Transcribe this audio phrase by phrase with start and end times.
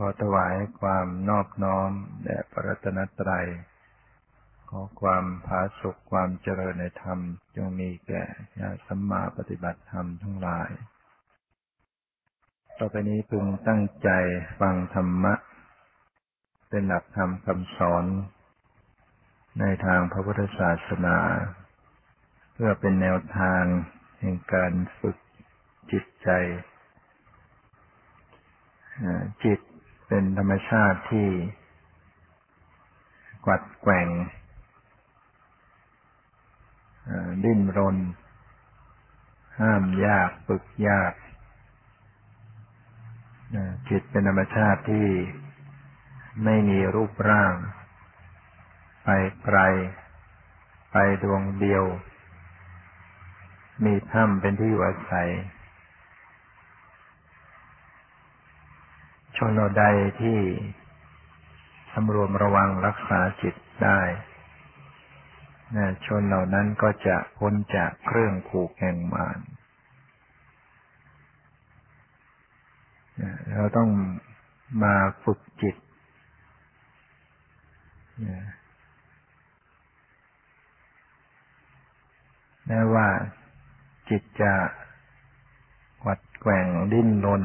[0.00, 1.90] ขอถวายความนอบน้อม
[2.24, 3.46] แด่พระรัตนตรัย
[4.70, 7.18] ขอความผาสุขความเจริญในธรรม
[7.56, 8.24] จงมีแก่
[8.60, 10.70] ญาสัมมาปฏิบัติธรรมทั้งหลาย
[12.78, 14.10] ต่อไปนี้พึงตั้งใจ
[14.60, 15.34] ฟังธรรมะ
[16.68, 18.04] เป็นหลักธรรมคำสอน
[19.60, 21.18] ในทางพระพุทธศาสนา
[22.52, 23.62] เพื่อเป็นแนวทาง
[24.20, 25.16] แห่งการฝึก
[25.90, 26.30] จิตใจ
[29.44, 29.60] จิต
[30.08, 31.28] เป็นธรรมชาติที่
[33.44, 34.08] กวัดแกว่ง
[37.44, 37.96] ดิ้นรน
[39.60, 41.12] ห้ามยากฝึกยาก
[43.88, 45.08] จิตเป็นธรรมชาติที่
[46.44, 47.54] ไม่มีรูปร่าง
[49.04, 49.08] ไป
[49.44, 49.58] ไกล
[50.92, 51.84] ไปดวงเดียว
[53.84, 55.30] มีถ้ำเป็นที่อยู่อาศัย
[59.38, 59.84] ชนเราใด
[60.20, 60.38] ที่
[61.92, 64.00] สำรวมระวังรักษาจิตได้
[66.06, 69.38] ชนเหล่านั้นก็จะพ้นจากเครื่องผูกแห่งมาร
[73.54, 73.90] เราต้อง
[74.82, 74.94] มา
[75.24, 75.76] ฝึกจิต
[82.66, 83.08] แม้ว่า
[84.10, 84.52] จิตจะ
[86.02, 87.42] หวัดแกว่งดิ้นรน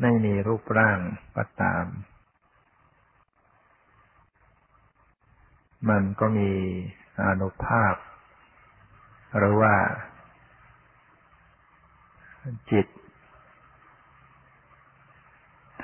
[0.00, 0.98] ไม่มีรูปร่าง
[1.36, 1.84] ก็ตาม
[5.88, 6.52] มันก็มี
[7.26, 7.94] อนุภาพ
[9.38, 9.74] หรือว่า
[12.70, 12.86] จิต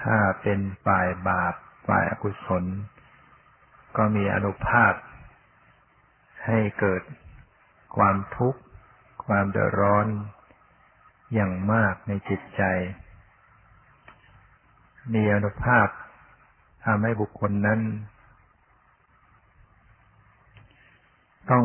[0.01, 1.55] ถ้าเป็นฝ่ายบาป
[1.86, 2.64] ฝ่ายอกุศล
[3.97, 4.92] ก็มีอนุภาพ
[6.47, 7.03] ให้เกิด
[7.97, 8.61] ความทุกข์
[9.27, 10.06] ความเดือดร้อน
[11.34, 12.62] อย่างมากในจิตใจ
[15.14, 15.89] มีอนุภาพ
[16.84, 17.81] ทำให้บุคคลนั้น
[21.51, 21.64] ต้อง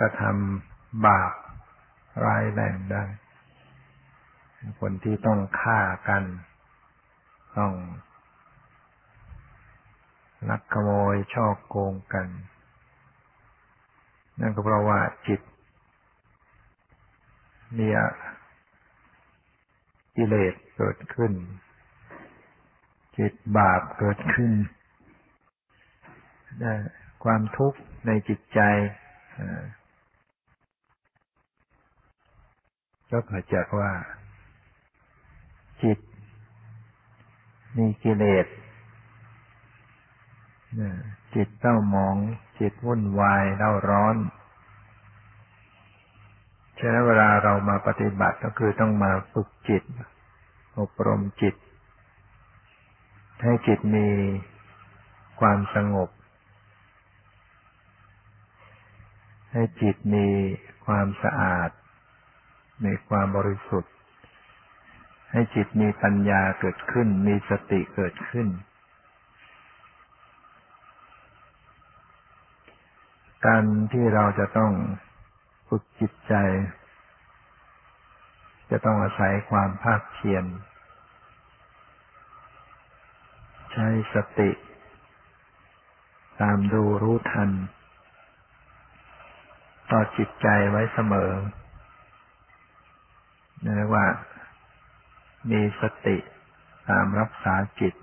[0.00, 1.32] กระทำบาป
[2.24, 3.04] ร้ายแรงได้
[4.80, 6.22] คนที่ต้องฆ่ากัน
[7.58, 7.72] ต้อง
[10.48, 12.26] ลักขโมยช่อโกงกัน
[14.40, 15.40] นั่นก็เพราะว่าจิต
[17.78, 17.86] มี
[20.16, 21.32] กิเลสเกิดขึ้น
[23.18, 24.52] จิตบาปเกิดขึ้น
[27.24, 28.60] ความทุกข์ในจิตใจ
[33.10, 33.90] ก็เกิดจากว่า
[35.82, 35.98] จิต
[37.76, 38.46] มีกิเลส
[41.34, 42.16] จิตเต้าหมอง
[42.60, 44.16] จิตวุ่นวายเล่าร้อน
[46.78, 49.82] ฉะนั้นเวลาเรามาปฏิบัติก็คือต้องมาฝึกจิต
[50.78, 51.54] อบรมจิต
[53.42, 54.08] ให้จิตมี
[55.40, 56.10] ความสงบ
[59.52, 60.26] ให้จิตมี
[60.86, 61.70] ความสะอาด
[62.84, 63.92] มีความบริสุทธิ์
[65.32, 68.48] ให้จิตมีปัญญาเกิดขึ้น มีสติเกิดขึ้น
[73.46, 74.72] การที่เราจะต้อง
[75.68, 76.34] ฝึกจิตใจ
[78.70, 80.44] จะต้องอาศัยความภาคเพียร
[83.72, 84.50] ใช้สติ
[86.40, 87.50] ตามดูรู้ทัน
[89.90, 91.32] ต่อจิตใจไว้เสมอ
[93.62, 94.06] เรียกว่า
[95.50, 96.16] มีสติ
[96.88, 97.94] ตามรักษาจิต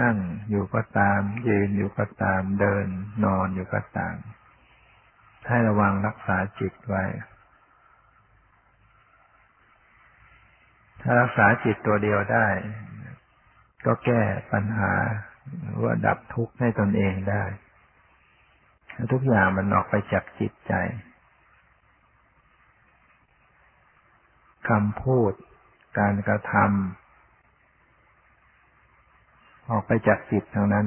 [0.00, 0.16] นั่ง
[0.50, 2.86] อยู่ก็ตาม ยืนอยู่ก็ตาม เดิน
[3.24, 4.16] นอนอยู่ก็ตาม
[5.48, 7.04] ให้ระวังรักษาจิตไว้
[11.02, 12.46] ถ้ารักษาจิตตัวเดียวได้
[13.86, 14.20] ก็แก้
[14.52, 14.92] ปัญหา
[15.82, 17.44] ว่าดับทุกข์ให้ตนเองได้
[19.12, 20.72] ทุกอย่างมันออกไปจากจิตใจ
[24.68, 25.32] คำพูด
[25.98, 30.86] การกระทำออกไปจากจิตทั้งนั้น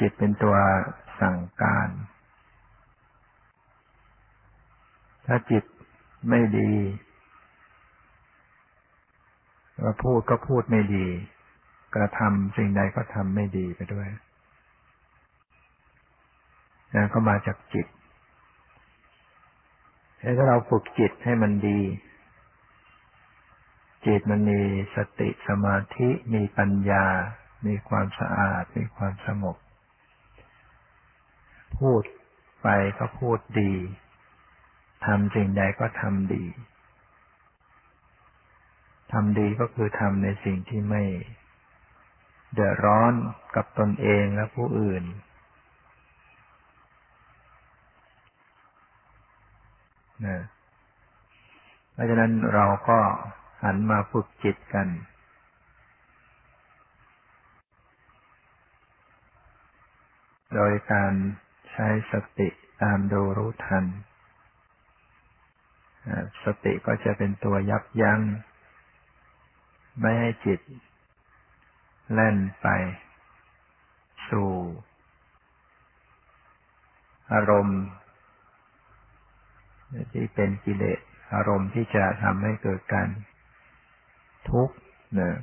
[0.00, 0.56] จิตเป็นตัว
[1.20, 1.88] สั่งการ
[5.26, 5.64] ถ้าจิต
[6.28, 6.72] ไม่ดี
[9.82, 11.06] ว่าพูดก็พูดไม่ดี
[11.94, 14.08] กระทำสิ่งใดก็ทำไม่ดีไปด้วย
[16.94, 17.86] นั่นก็มาจากจิต
[20.36, 21.80] ถ้าเราฝึกจิตให้มันดี
[24.06, 24.60] จิตมันมี
[24.94, 27.06] สติสมาธิมีปัญญา
[27.66, 29.56] มีความสะอาด มีความสงบ
[31.78, 32.02] พูด
[32.62, 32.68] ไป
[32.98, 33.72] ก็พูดดี
[35.04, 36.44] ททำสิ่งใดก็ทำดี
[39.12, 41.02] ทำดีก็คือทำในสิ่งที่ไม่
[42.52, 43.12] เดือดร้อน
[43.54, 45.04] กับตนเองและผู้อื่น
[50.26, 50.42] นะ
[51.92, 52.98] เพราะฉะนั้นเราก็
[53.62, 54.88] หันมาฝึกจิตกัน
[60.54, 61.12] โดยการ
[61.70, 62.48] ใช้สติ
[62.82, 63.84] ตามดูรู้ทัน
[66.44, 68.20] สติก็จะเป็นตัวยับยัง้ง
[70.00, 70.60] ไม่ให้จิต
[72.12, 72.66] แล่นไป
[74.30, 74.50] สู่
[77.32, 77.80] อารมณ์
[80.12, 81.00] ที่เป็นกิเลส
[81.34, 83.08] อารมณ์ที่จะทำให้เกิดการ
[84.50, 84.74] ทุกข์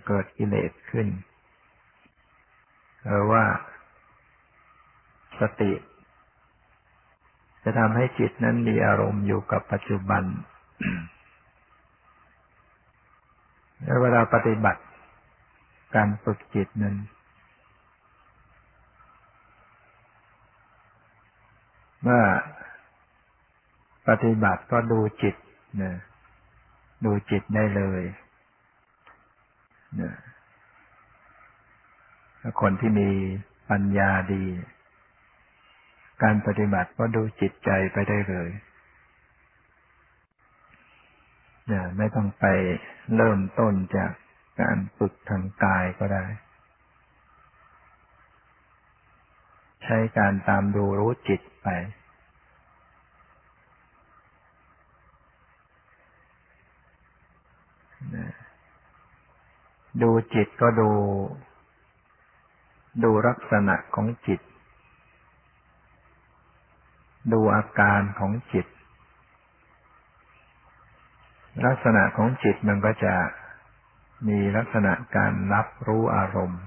[0.08, 1.08] เกิดกิเลสขึ้น
[3.06, 3.44] หรือว่า
[5.40, 5.74] สติ
[7.64, 10.24] จะทำให้จิตนั้นมีอารมณ์อยู่กับปัจจุบัน
[13.84, 14.82] แล้วเวลาปฏิบัติ
[15.96, 16.96] การฝึกจิตนั้น
[22.04, 22.24] เมื่อ
[24.08, 25.36] ปฏิบัติก็ดูจิต
[25.82, 25.94] นะ
[27.06, 28.04] ดูจิตได้เลย
[30.02, 30.12] นะ
[32.62, 33.10] คนที่มี
[33.70, 34.44] ปัญญาดี
[36.24, 38.50] การปฏิบัติก็ดูจิตใจไปได้เลย
[41.70, 42.46] นะไม่ต้องไป
[43.16, 44.12] เริ่มต้นจาก
[44.62, 46.26] การฝึกทางกายก็ได้
[49.84, 51.68] ใช้การตามดูรู้จิตไป
[60.02, 60.92] ดูจิตก็ดู
[63.04, 64.42] ดูลักษณะของจิต
[67.34, 68.68] ดูอาการของจิต
[71.66, 73.16] ลักษณะของจิตมันก็จะ
[74.28, 76.62] มีลักษณะการรับรู้อารมณ์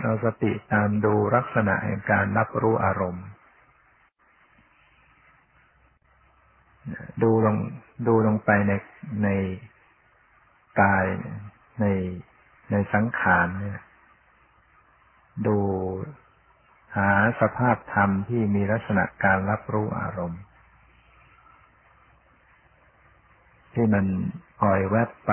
[0.00, 3.24] เราสติตามดูลักษณะแห่งการรับรู้อารมณ์
[7.22, 7.56] ดูลง
[8.06, 8.72] ดูลงไปใน
[9.24, 9.28] ใน
[10.80, 11.04] กาย
[11.80, 11.86] ใน
[12.70, 13.80] ในสังขารเนี่ย
[15.46, 15.58] ดู
[16.96, 17.10] หา
[17.40, 20.40] สภาพธรรมที่มีลักษณะการรับรู้อารมณ์
[23.78, 24.06] ที่มัน
[24.60, 25.32] ปล่อยแวบไป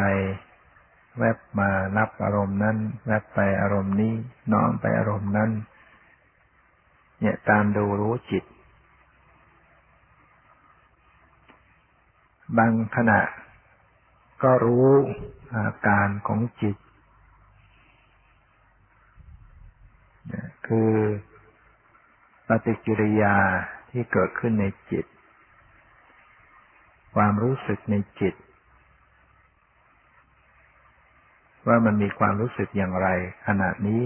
[1.19, 4.13] แวบมารับอารมณ์นั้น แวบไปอารมณ์นี้
[4.51, 5.51] น้อมไปอารมณ์นั้น
[7.19, 8.43] เนี่ยตามดูรู้จิต
[12.57, 13.21] บางขณะ
[14.43, 14.87] ก็รู้
[15.55, 16.77] อาการของจิต
[20.67, 20.91] คือ
[22.47, 23.35] ปฏิกิริยา
[23.89, 25.05] ที่เกิดขึ้นในจิต
[27.15, 28.35] ความรู้สึกในจิต
[31.67, 33.07] ว่ามันมีความรู้สึกอย่างไร
[33.47, 34.03] ขณะนี้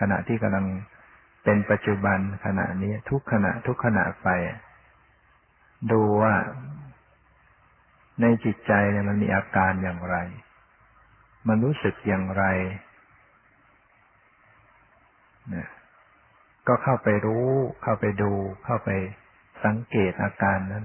[0.00, 0.66] ขณะที่กำลัง
[1.44, 4.28] เป็นปัจจุบันขณะนี้ทุกขณะทุกขณะไป
[5.92, 6.34] ดูว่า
[8.20, 10.16] ในจิตใจเนี่ยมันมีอาการอย่างไร
[11.48, 12.44] มันรู้สึกอย่างไร
[15.54, 15.68] นะ
[16.68, 17.46] ก็เข้าไปรู้
[17.82, 18.32] เข้าไปดู
[18.64, 18.90] เข้าไป
[19.64, 20.84] สังเกตอาการนั้น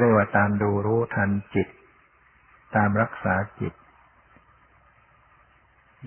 [0.00, 1.68] เรียกว่าตามดูรู้ทันจิต
[2.76, 3.74] ตามรักษาจิต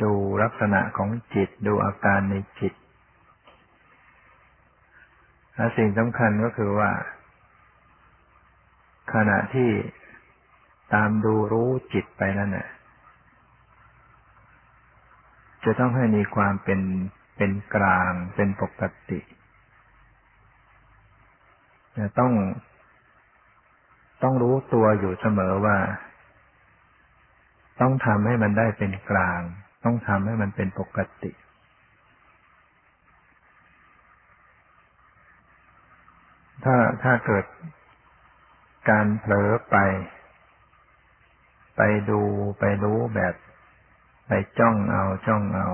[0.04, 0.14] ดู
[0.44, 2.74] ลักษณะของจิต ดูอาการในจิต
[5.56, 6.92] และสิ่งสำคัญก็คือว่า
[9.14, 9.72] ขณะที่
[10.94, 12.68] ตามดูรู้จิตไปนั่นน่ะ
[15.64, 16.82] จะต้องให้มีความเป็น
[17.38, 19.20] เป็นกลางเป็นปกติ
[21.98, 22.34] จะต้อง
[24.24, 25.78] ต้องรู้ตัวอยู่เสมอว่า
[27.82, 29.42] ต้องทำให้มันได้เป็นกลาง
[29.84, 31.32] ต้องทำให้มันเป็นปกติ
[36.64, 37.46] ถ้าถ้าเกิด
[38.90, 39.78] การเผลอไป
[41.78, 42.22] ไปดู
[42.60, 43.36] ไปรู้แบบ
[44.28, 45.70] ไปจ้องเอาจ้องเอา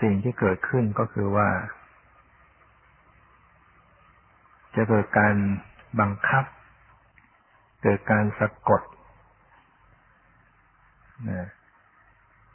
[0.00, 1.48] สิ่งที่เกิดขึ้นก็คือว่า
[4.74, 5.34] จะเกิดการ
[6.00, 6.44] บังคับ
[7.82, 8.82] เกิดการสะกด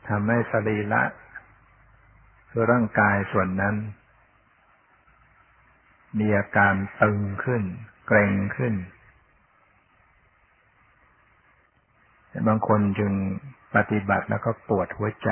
[0.07, 1.03] ทำให้สรีระ
[2.49, 3.75] คือร่างกายส่วนนั้น
[6.19, 7.63] มีอาการตึงขึ้น
[8.07, 8.73] เกร็งขึ้น
[12.47, 13.11] บางคนจึง
[13.75, 15.29] ปฏิบัติแล้วก็ปวดหัวใจ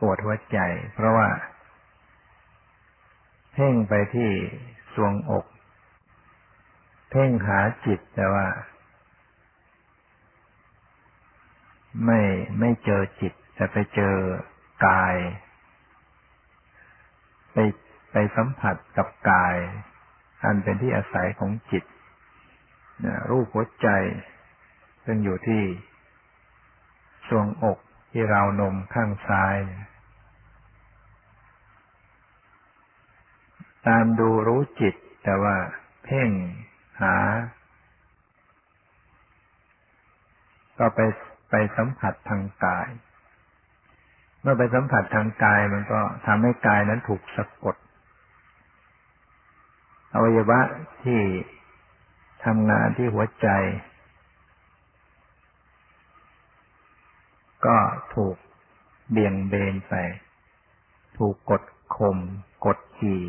[0.00, 0.58] ปวดหัวใจ
[0.94, 1.28] เพราะว่า
[3.52, 4.30] เพ่งไปที่
[4.94, 5.46] สวงอก
[7.10, 8.46] เพ่งหาจิตแต่ว่า
[12.04, 12.20] ไม่
[12.58, 14.14] ไม่เจอจิต แต่ไปเจอ
[14.86, 15.16] กาย
[17.52, 17.56] ไป
[18.12, 19.56] ไปสัมผัสกับกาย
[20.44, 21.84] อันเป็นที่อาศัยของจิต
[23.30, 23.88] รูปหัวใจ
[25.04, 25.62] ซึ่งอยู่ที่
[27.28, 27.78] ทรวงอก
[28.10, 29.56] ที่ราวนมข้างซ้าย
[33.86, 35.56] ตามดูรู้จิต แต่ว่า
[36.04, 36.30] เพ่ง
[37.00, 37.14] หา
[40.78, 41.00] ก็ไป
[41.50, 42.88] ไปสัมผัสทางกาย
[44.42, 47.76] เมื่อไปสัมผัสทางกายมันก็ทำให้กายนั้นถูกสะกด
[50.14, 50.60] อวัยวะ
[51.02, 51.20] ที่
[52.44, 53.48] ทำงานที่หัวใจ
[57.66, 57.76] ก็
[58.14, 58.36] ถูก
[59.10, 59.94] เบี่ยงเบนไป
[61.18, 61.62] ถูกกด
[61.96, 62.18] ข่ม
[62.66, 63.22] กดขี่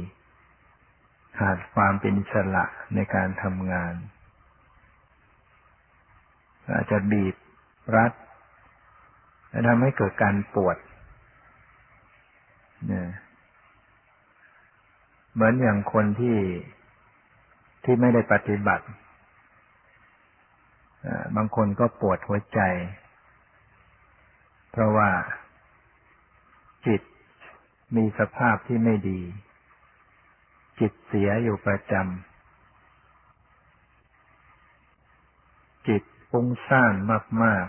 [1.40, 3.94] ขาดความเป็นสละในการทำงาน
[6.72, 7.36] อาจจะบีบ
[7.96, 8.12] รัด
[9.50, 10.78] และทำให้เกิดการปวด
[12.88, 13.08] เนี่ย
[15.34, 16.38] เหมือนอย่างคนที่
[17.84, 18.86] ที่ไม่ได้ปฏิบัติ
[21.36, 22.60] บางคนก็ปวดหัวใจ
[24.72, 25.10] เพราะว่า
[26.88, 27.02] จิต
[27.96, 29.20] มีสภาพที่ไม่ดี
[30.80, 32.02] จิตเสียอยู่ประจำ
[35.88, 36.94] จิตฟุ้งซ่าน
[37.44, 37.66] มาก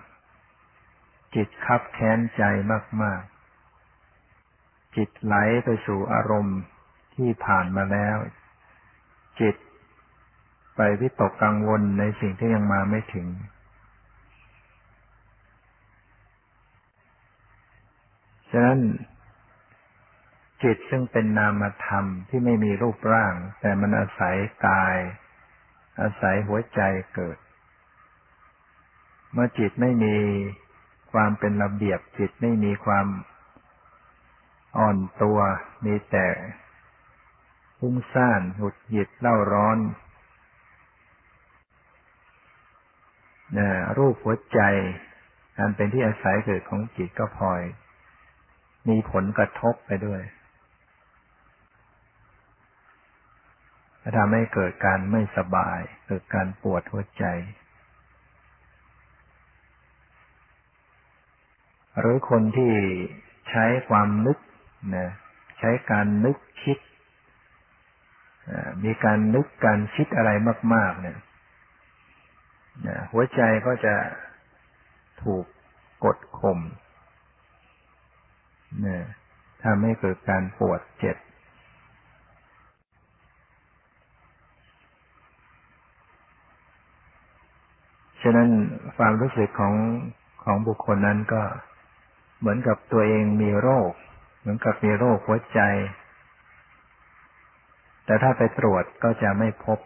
[0.65, 2.43] ๆ จิตคับแค้นใจ
[3.03, 3.23] มาก
[4.09, 5.35] ๆ จิตไหล
[5.65, 6.61] ไปสู่อารมณ์
[7.15, 8.17] ที่ผ่านมาแล้ว
[9.41, 9.57] จิต
[10.77, 13.27] ไปวิตกกังวลในสิ่งที่ยังมาไม่ถึง
[18.51, 18.79] ฉะนั้น
[20.63, 24.97] จิตซึ่งเป็นนามธรรมที่ไม่มีรูปร่าง แต่มันอาศัยกาย
[26.01, 26.81] อาศัยหัวใจ
[27.15, 27.39] เกิด
[29.33, 30.17] เมื่อจิตไม่มี
[31.13, 33.07] ความเป็นระเบียบจิตไม่มีความ
[34.79, 35.39] อ่อนตัว
[35.85, 36.27] มีแต่
[37.79, 39.79] พุ่งซ่านหุดหยิดเล่าร้อน
[43.99, 44.61] รูปหัวใจ
[45.59, 47.63] อันเป็นที่อาศัยเกิดของจิตก็พลอย
[48.89, 50.23] มีผลกระทบไปด้วย
[54.19, 57.25] ทำให้เกิดการไม่สบาย เกิดการปวดหัวใจ
[61.99, 62.73] หรือคนที่
[63.51, 64.39] ใช้ความนึก
[64.97, 65.11] นะ
[65.59, 66.79] ใช้การนึกคิด
[68.85, 70.31] มีการนึกการคิดอะไร
[70.75, 71.19] มาก ๆ เนี่ย
[73.13, 73.95] หัวใจก็จะ
[75.23, 75.45] ถูก
[76.05, 76.61] กดข่ม
[78.83, 79.05] เนี่ย
[79.65, 81.17] ทำให้เกิดการปวดเจ็บ
[88.25, 88.49] ฉะนั้น
[88.97, 89.75] ความรู้สึกของ
[90.45, 91.43] ของบุคคลนั้นก็
[92.39, 93.91] เหมือนกับตัวเองมีโรค
[94.41, 95.61] เหมือนกับมีโรคหัวใจ
[98.05, 99.79] แต่ถ้าไปตรวจก็จะไม่พบ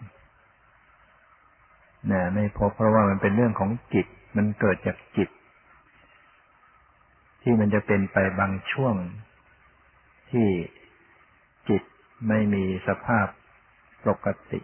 [2.12, 5.28] นะไม่พบเพราะว่ามันเป็นเรื่องของจิต มันเกิดจากจิต
[7.42, 8.95] ที่มันจะเป็นไปบางช่วง
[10.30, 10.49] ที่
[11.68, 11.83] จิต
[12.28, 13.26] ไม่มีสภาพ
[14.07, 14.61] ปกติ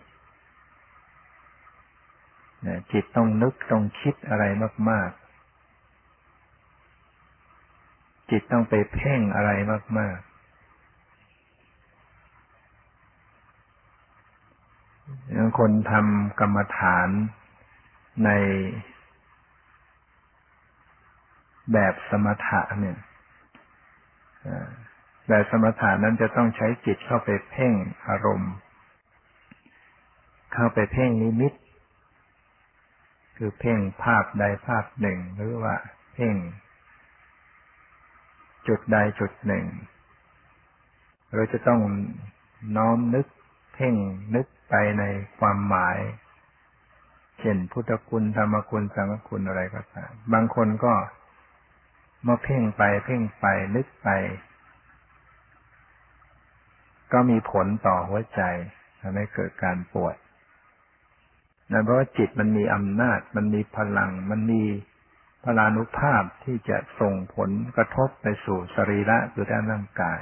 [2.93, 4.45] จิตต้องนึกต้องคิดอะไร
[4.91, 5.11] มาก
[7.25, 9.51] ๆ จิตต้องไปเพ่งอะไร
[9.99, 10.35] มากๆ
[15.59, 17.09] คนทำกรรมฐาน
[18.25, 18.31] ใน
[21.73, 22.99] แบบสมถะเนี่ย
[25.29, 27.73] แบบสมถะนั้นจะต้องใช้จิตเข้าไปเพ่ง
[28.09, 28.53] อารมณ์
[30.55, 31.53] เข้าไปเพ่งนิมิต
[33.37, 35.75] คือเพ่งภาพใดภาพหนึ่ง หรือว่า
[36.15, 36.37] เพ่ง
[38.69, 39.65] จุดใดจุดหนึ่ง
[41.35, 41.81] เราจะต้อง
[42.77, 43.27] น้อมนึก
[43.75, 43.95] เพ่ง
[44.35, 45.05] นึกไปใน
[45.39, 45.99] ความหมาย
[47.41, 50.95] เช่นพุทธคุณธรรมคุณสังฆคุณอะไรก็ตามบางคนก็
[52.27, 54.09] มาเพ่งไป เพ่งไปนึกไป
[57.13, 58.43] ก็มีผลต่อหัวใจ
[59.01, 60.17] ทำให้เกิดการปวด
[61.73, 64.63] นั่นเพราะว่าจิตมันมีอำนาจ มันมีพลัง มันมี
[65.45, 70.21] พลานุภาพที่จะส่งผลกระทบไปสู่สรีระคือด้านร่างกาย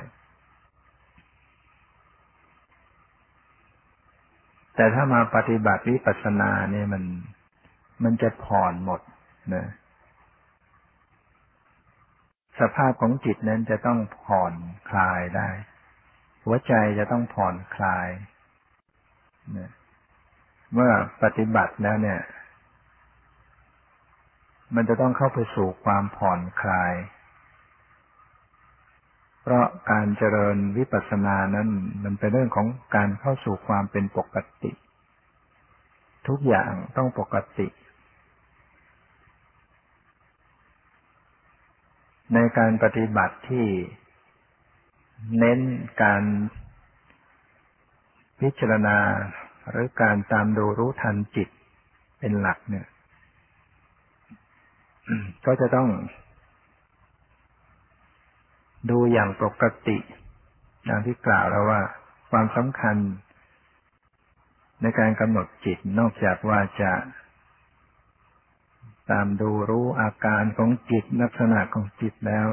[4.77, 7.05] แต่ถ้ามาปฏิบัติวิปัสสนาเนี่ยมัน
[8.05, 9.01] มันจะผ่อนหมด
[9.55, 9.67] นะ
[12.61, 14.55] สภาพของจิตนั้นจะต้องผ่อน
[14.91, 15.49] คลายได้
[16.45, 18.09] หัวใจจะต้องผ่อนคลาย
[19.57, 19.71] นะ
[20.75, 22.21] เมื่อปฏิบัติแล้วเนี่ย
[24.75, 26.95] มันจะต้องเข้าไปสู่ความผ่อนคลาย
[29.43, 31.69] เพราะการเจริญวิปัสสนานั้น
[32.05, 34.73] มันเป็นเรื่องของการเข้าสู่ความเป็นปกติ
[36.29, 37.69] ทุกอย่างต้องปกติ
[42.35, 43.67] ในการปฏิบัติที่
[45.39, 45.61] เน้น
[46.03, 46.23] การ
[48.41, 48.97] พิจารณา
[49.71, 51.49] หรือการตามดูรู้ทันจิต
[52.19, 52.87] เป็นหลักเนี่ย
[55.47, 55.89] ก็จะต้อง
[58.91, 59.99] ดูอย่างปกติ
[60.85, 61.81] อย่างที่กล่าวแล้วว่า
[62.31, 62.97] ความสำคัญ
[64.83, 66.93] ในการกำหนดจิตนอกจากว่าจะ
[69.11, 72.47] ตามดูรู้อาการของจิตลักษณะของจิตแล้ว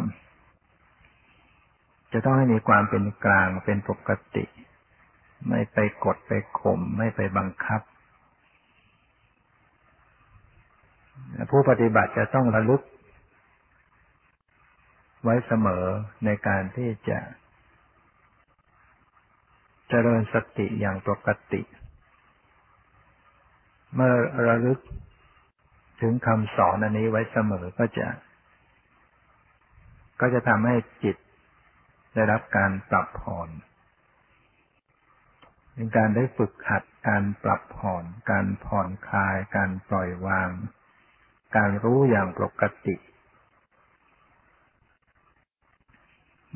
[2.14, 4.44] จะต้องให้มีความเป็นกลางเป็นปกติ
[5.48, 7.82] ไม่ไปกดไปข่มไม่ไปบังคับ
[11.52, 12.82] ผู้ปฏิบัติจะต้องระลึก
[15.24, 15.86] ไว้เสมอ
[16.26, 17.20] ในการที่จะ
[19.90, 21.62] เจริญสติอย่างปกติ
[23.96, 24.14] เมื่อ
[24.48, 24.80] ระลึก
[26.02, 28.08] ถึงคำสอนอันนี้ไว้เสมอก็จะ
[30.22, 31.18] ก็จะทำให้จิต
[32.14, 33.50] ได้รับการปรับผ่อน
[35.80, 40.50] เป็นการได้ฝึกหัดการปรับผ่อน การผ่อนคลาย การปล่อยวาง
[41.56, 42.96] การรู้อย่างปกติ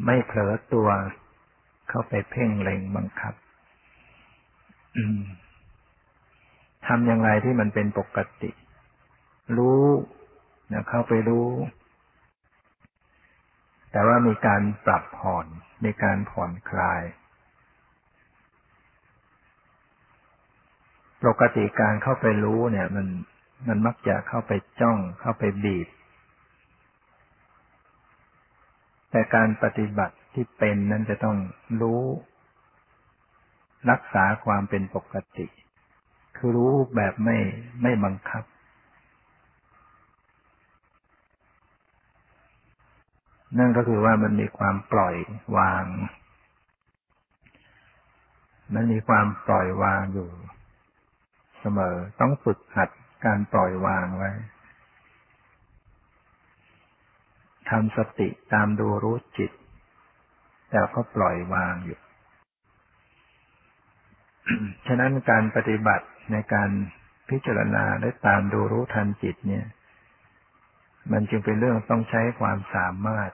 [0.05, 0.89] ไม่เผลอตัว
[1.89, 3.33] เข้าไปเพ่งเล็งบังคับ
[6.85, 8.51] ทำอย่างไรที่มันเป็นปกติ
[9.57, 9.85] รู้
[10.71, 11.49] นะเข้าไปรู้
[13.91, 15.45] แต่ว่ามีการปรับผ่อน
[15.85, 17.03] มีการผ่อนคลาย
[21.25, 23.07] ปกติการเข้าไปรู้เนี่ย มัน
[23.67, 25.87] มันมักจะเข้าไปจ้องเข้าไปบีบ
[29.11, 31.37] แต่การปฏิบัติที่เป็นนั้นจะต้อง
[31.81, 32.01] รู้
[33.91, 35.47] รักษาความเป็นปกติ
[36.37, 37.37] คือรู้แบบไม่
[37.81, 38.43] ไม่บังคับ
[43.59, 45.15] นั่นก็คือว่ามันมีความปล่อย
[45.57, 45.85] วาง
[48.73, 50.29] มันมีความปล่อยวางอยู่
[51.65, 52.89] เสมอ ต้องฝึกหัด
[53.25, 54.31] การปล่อยวางไว้
[57.69, 59.51] ทำสติตามดูรู้จิต
[60.69, 61.99] แต่ก็ปล่อยวางอยู่
[64.87, 66.69] ฉะนั้นการปฏิบัติในการ
[67.29, 69.65] พิจารณาและตามดูรู้ทันจิตเนี่ย
[71.11, 73.31] มันจึงเป็นเรื่องต้องใช้ความสามารถ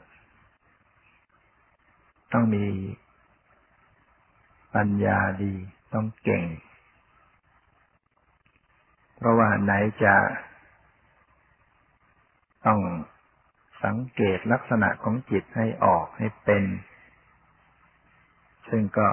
[2.34, 2.66] ต้องมี
[4.76, 5.54] ปัญญาดี
[5.94, 6.44] ต้องเก่ง
[9.20, 10.16] เพราะว่าไหนจะ
[12.66, 12.80] ต้อง
[13.84, 16.64] สังเกตลักษณะของจิตให้ออกให้เป็น
[18.70, 19.08] ซึ่งก็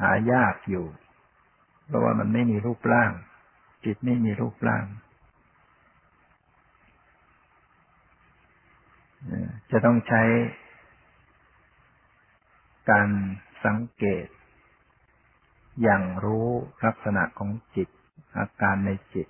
[0.00, 0.86] หายากอยู่
[1.86, 3.12] เพราะว่ามันไม่มีรูปร่าง
[3.84, 4.84] จิตไม่มีรูปร่าง
[9.70, 10.22] จะต้องใช้
[12.90, 13.08] การ
[13.64, 14.26] สังเกต
[15.82, 16.48] อย่างรู้
[16.84, 17.88] ลักษณะของจิต
[18.38, 19.28] อาการในจิต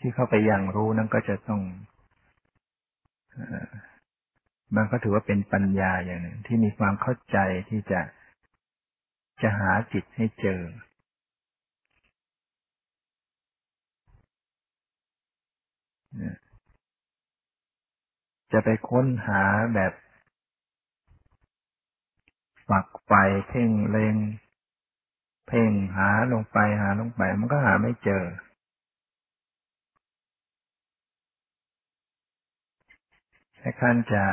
[0.00, 1.62] ที่เข้าไปอย่างรู้นั้นก็จะต้อง
[4.76, 7.38] มันก็ถือว่าเป็นปัญญาอย่างหนึ่ง ที่มีความเข้าใจ
[7.70, 8.00] ที่จะ
[9.42, 10.62] จะหาจิตให้เจอ
[18.52, 19.42] จะไปค้นหา
[19.74, 19.92] แบบ
[22.70, 23.12] ฝักไฟ
[23.48, 24.16] เพ่งเลง
[25.48, 28.24] เพ่งหาลงไปหาลงไป มันก็หาไม่เจอ
[33.56, 34.24] แค่ขั้นจะ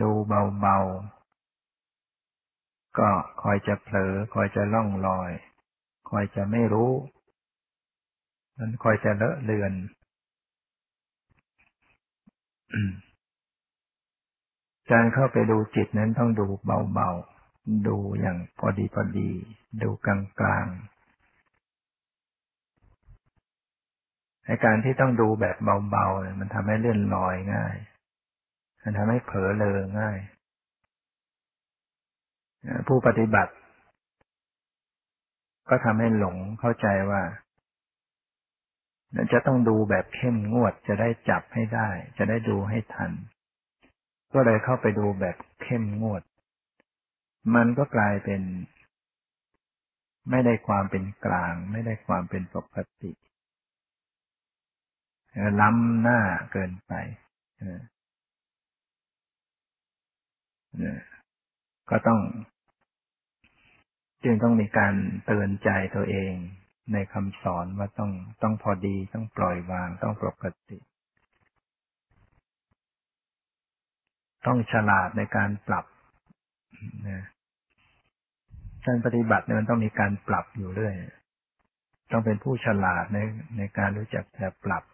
[0.00, 0.10] ดู
[0.60, 3.08] เบาๆ ก็
[3.42, 5.30] คอยจะเผลอ คอยจะล่องลอย
[6.10, 6.92] คอยจะไม่รู้
[8.58, 9.72] มันคอยจะเลอะเลือน
[14.92, 19.30] การเข้าไปดูจิตนั้นต้องดูเบาๆ ดูอย่างพอดีพอดี
[19.82, 25.56] ดูกลางๆในการที่ต้องดูแบบ
[25.90, 27.76] เบาๆมันทำให้เลื่อนลอยง่าย
[28.82, 30.18] มันทำให้เผลอเลอง่าย
[32.88, 33.52] ผู้ปฏิบัติ
[35.68, 37.22] ก็ทำให้หลงเข้าใจว่า
[39.32, 43.12] จะต้องดูแบบเข้มงวดจะได้จับให้ได้ จะได้ดูให้ทัน
[44.32, 46.22] ก็เลยเข้าไปดูแบบเข้มงวด
[47.54, 48.42] มันก็กลายเป็น
[50.30, 53.12] ไม่ได้ความเป็นกลาง ไม่ได้ความเป็นปกติ
[55.60, 56.20] ล้ำหน้า
[56.52, 56.92] เกินไป
[61.90, 62.20] ก็ต้อง
[64.24, 64.94] จึงต้องมีการ
[65.26, 66.32] เตือนใจตัวเอง
[66.92, 68.10] ในคำสอนว่าต้อง
[68.42, 70.78] ต้องพอดีต้องปล่อยวางต้องปกติ
[74.46, 75.84] ต้องฉลาดในการปรับ
[77.08, 77.24] นะ
[78.86, 80.94] การปฏิบัติเนี่ยมันต้องมีการปรับอยู่เรื่อย
[82.12, 83.18] ต้องเป็นผู้ฉลาดใน
[83.56, 84.84] ในการรู้จักจะปรับ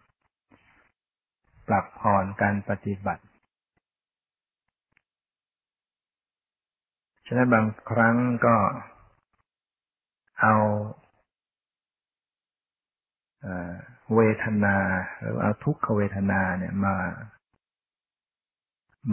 [1.67, 3.23] ปรับผ่อนการปฏิบัติ
[7.27, 8.55] ฉะนั้นบางครั้งก็
[10.41, 10.55] เอา
[14.15, 14.77] เวทนา
[15.19, 16.95] หรือเอาทุกขเวทนาเนี่ยมา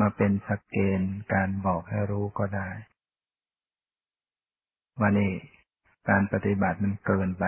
[0.00, 2.68] มาเป็นสกเกณฑ์การบอกให้รู้ก็ได้
[4.98, 5.32] ว่านี่
[6.08, 7.44] การปฏิบัติมันเกินไป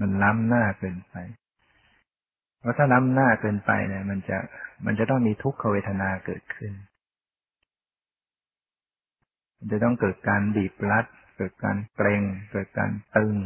[0.00, 1.14] มันล้ำหน้าเกินไป
[2.58, 4.38] เพราะถ้าล้ำหน้าเกินไปเนี่ย มันจะ
[4.86, 6.72] มันจะต้องมีทุกขเวทนาเกิดขึ้น
[9.58, 13.36] มันจะต้องเกิดการบีบรัด เกิดการเกรง เกิดการตึง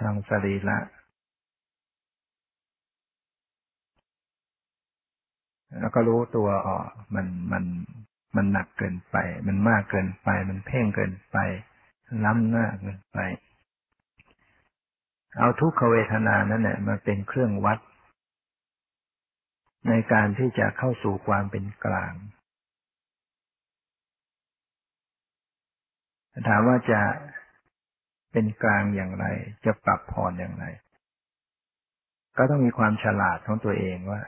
[0.00, 0.78] ทางสรีระ
[5.78, 6.76] แล้วก็รู้ตัวอ๋อ
[7.14, 7.64] มันมัน
[8.36, 11.36] มันหนักเกินไป มันมากเกินไป มันเพ่งเกินไป
[12.24, 13.18] ล้ำหน้าเกินไป
[15.38, 17.78] เอาทุกขเวทนานั่นแหละมาเป็นเครื่องวัด
[19.88, 22.12] ในการที่จะเข้าสู่ความเป็นกลาง
[26.48, 27.00] ถามว่าจะ
[28.32, 29.26] เป็นกลางอย่างไร
[29.64, 30.64] จะปรับผ่ออย่างไร
[32.36, 34.20] ก็ต้องมีความฉลาดของตัวเองว่า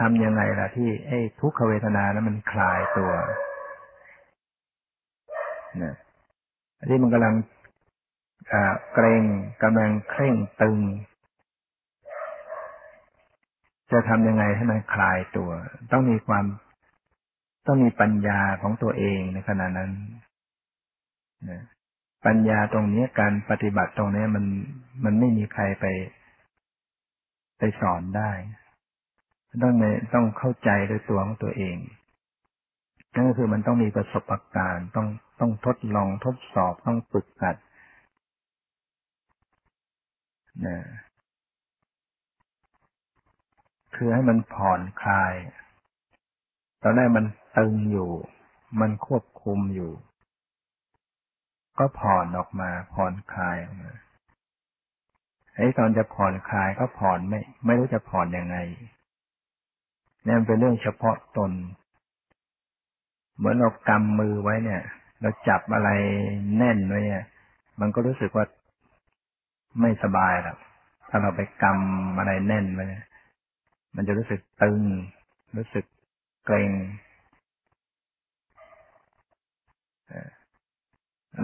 [0.00, 3.12] ทำยังไงล่ะที่ไอ้ทุกขเวทนานั้นมันคลายตัว
[5.82, 5.94] นะ
[6.90, 7.34] ที่มันกำลัง
[8.94, 9.22] เกรง
[9.62, 10.78] กำลังเคร่งตึง
[13.92, 15.50] จะทำยังไงให้มันคลายตัว
[15.92, 16.44] ต้องมีความ
[17.66, 19.90] ต้องมีปัญญาของตัวเองในขณะนั้น
[21.50, 21.62] นะ
[22.26, 24.44] ปัญญาตรงนี้การปฏิบัติตรงนี้มัน
[25.04, 25.86] มันไม่มีใครไป
[27.58, 28.30] ไปสอนได้
[29.62, 29.84] ต้องใน
[30.14, 31.76] ต้องเข้าใจด้วยตัวของตัวเอง
[33.14, 35.06] นั่นก็คือมันต้องมีประสบการณ์ ต้อง
[35.40, 37.56] ต้องทดลองทดสอบต้องฝึกหัด
[40.66, 40.78] นะ
[43.94, 45.34] คือให้มันผ่อนคลาย
[46.82, 47.26] ตอนแรกมัน
[47.58, 48.10] ตึงอยู่
[48.80, 49.92] มันควบคุมอยู่
[51.78, 53.92] ก็ผ่อนออกมา ผ่อนคลายออกมา
[55.54, 58.56] ไอ้ตอนจะผ่อนคลายก็ผ่อนไม่ ไม่รู้จะผ่อนยังไง
[60.26, 61.52] นี่ยเป็นเรื่องเฉพาะตน
[63.36, 64.82] เหมือนเรากำมือไว้เนี่ย
[65.20, 65.90] เราจับอะไร
[66.56, 67.22] แน่นไว้เนี่ย
[67.80, 68.44] มันก็รู้สึกว่า
[69.80, 70.58] ไม่สบายหรอก
[71.08, 72.84] ถ้าเราไปกำอะไรแน่นไว้
[73.96, 74.82] มันจะรู้สึกตึง
[75.56, 75.84] รู้สึก
[76.46, 76.70] เกรง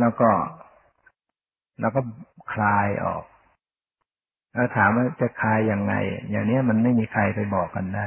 [0.01, 0.31] แล้วก็
[1.81, 2.01] แล้วก็
[2.53, 3.25] คลายออก
[4.55, 5.95] แล้วถามว่าจะคลายยังไง
[6.31, 8.07] อย่างนี้มันไม่มีใครไปบอกกันได้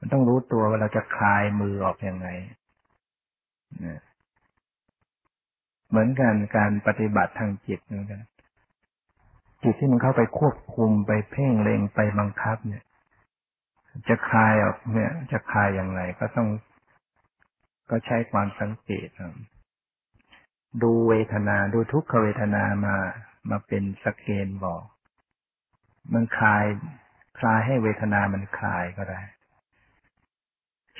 [0.00, 2.28] มันต้องรู้ตัวว่าเราจะคลายมือออกอยังไง
[5.88, 8.20] เหมือนกันการปฏิบัติทางจิตเหมือนกัน
[9.62, 12.84] จิตที่มันเข้าไปควบคุมไปเพ่งเล็งไปบังคับ เนี่ย
[14.08, 16.48] จะคลายออกเนี่ย จะคลายอย่างไรก็ต้อง
[17.90, 19.08] ก็ใช้ความสังเกต
[20.82, 22.96] ดูเวทนาดูทุกขเวทนามา
[23.50, 24.82] มาเป็นสเกนบอก
[26.12, 26.64] มันคลาย
[27.38, 29.20] คลายให้เวทนามันคลายก็ได้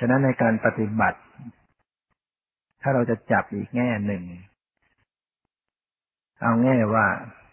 [0.03, 1.19] ฉะนั้นในการปฏิบัติ
[2.81, 4.23] ถ้าเราจะจับอีกแง่หนึ่ง
[6.41, 7.05] เอาแง่ว่า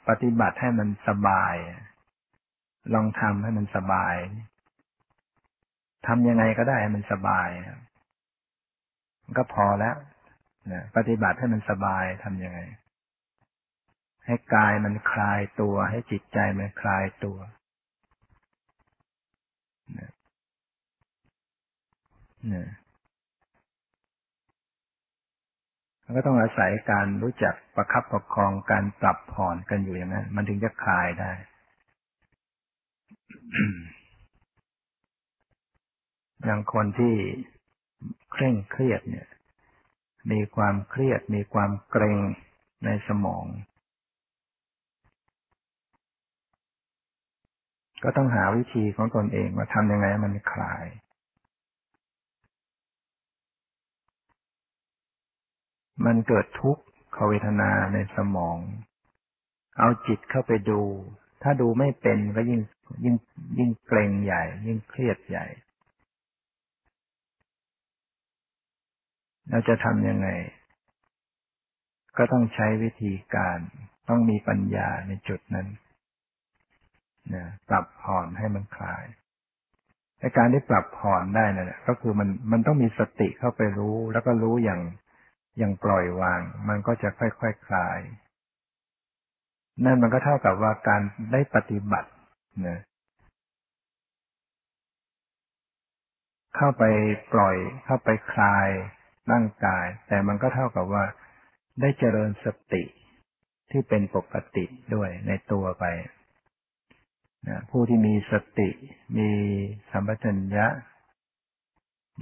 [0.09, 1.55] ปฏิบัติให้มันสบาย
[2.95, 4.17] ลองทำให้มันสบาย
[6.07, 7.49] ทำยังไงก็ได้ให้มันสบาย
[9.25, 9.97] มันก็พอแล้ว
[10.73, 12.61] นะปฏิบัติให้มันสบายทำยังไง
[14.27, 17.39] ให้กายมันคลายตัว ให้จิตใจมันคลายตัว
[22.47, 22.69] เนี่ย
[26.05, 31.33] มันก็ต้องอาศัยการรู้จักประคับประคองการปรับผ่อนกันอยู่อย่างนั้น มันถึงจะคลายได้
[36.45, 37.15] อย่างคนที่
[38.33, 39.29] เคร่งเครียดเนี่ย
[40.33, 42.19] มีความเครียด มีความเกรง
[42.85, 43.45] ในสมอง
[48.03, 50.87] ก็ต้องหาวิธีของตนเองว่าทำยังไงมันคลาย
[56.05, 56.79] มันเกิดทุก
[57.17, 58.59] ขเวทนาในสมอง
[59.79, 60.81] เอาจิตเข้าไปดู
[61.43, 62.61] ถ้าดูไม่เป็นก็ยิ่ง
[63.05, 63.17] ยิ่ง
[63.59, 65.47] ยิ่งเกรงใหญ่ ยิ่งเครียดใหญ่
[69.51, 70.29] เราจะทำยังไง
[72.17, 73.59] ก็ต้องใช้วิธีการ
[74.09, 75.69] ต้องมีปัญญาในจุดนั้น
[77.35, 79.05] นะปรับผ่อนให้มันคลาย
[80.21, 84.81] ในการที่ปรับผ่อนได้นะ่ะก็คือมันมันต้องมีสติเข้าไปรู้ แล้วก็รู้อย่าง
[85.63, 88.01] ย่างปล่อยวาง มันก็จะค่อยๆคคลาย
[89.85, 92.11] นั่นมันก็เท่ากับว่าการได้ปฏิบัติ
[92.67, 92.79] นะ
[96.57, 96.85] เข้าไป
[97.33, 98.69] ปล่อย เข้าไปคลาย
[99.33, 101.05] ร่างกาย แต่มันก็เท่ากับว่า
[101.81, 102.85] ได้เจริญสติ
[103.71, 105.85] ที่เป็นปกติด้วยในตัวไป
[107.49, 108.71] นะผู้ที่มีสติ
[109.19, 109.31] มี
[109.91, 110.67] สัมปชัญญะ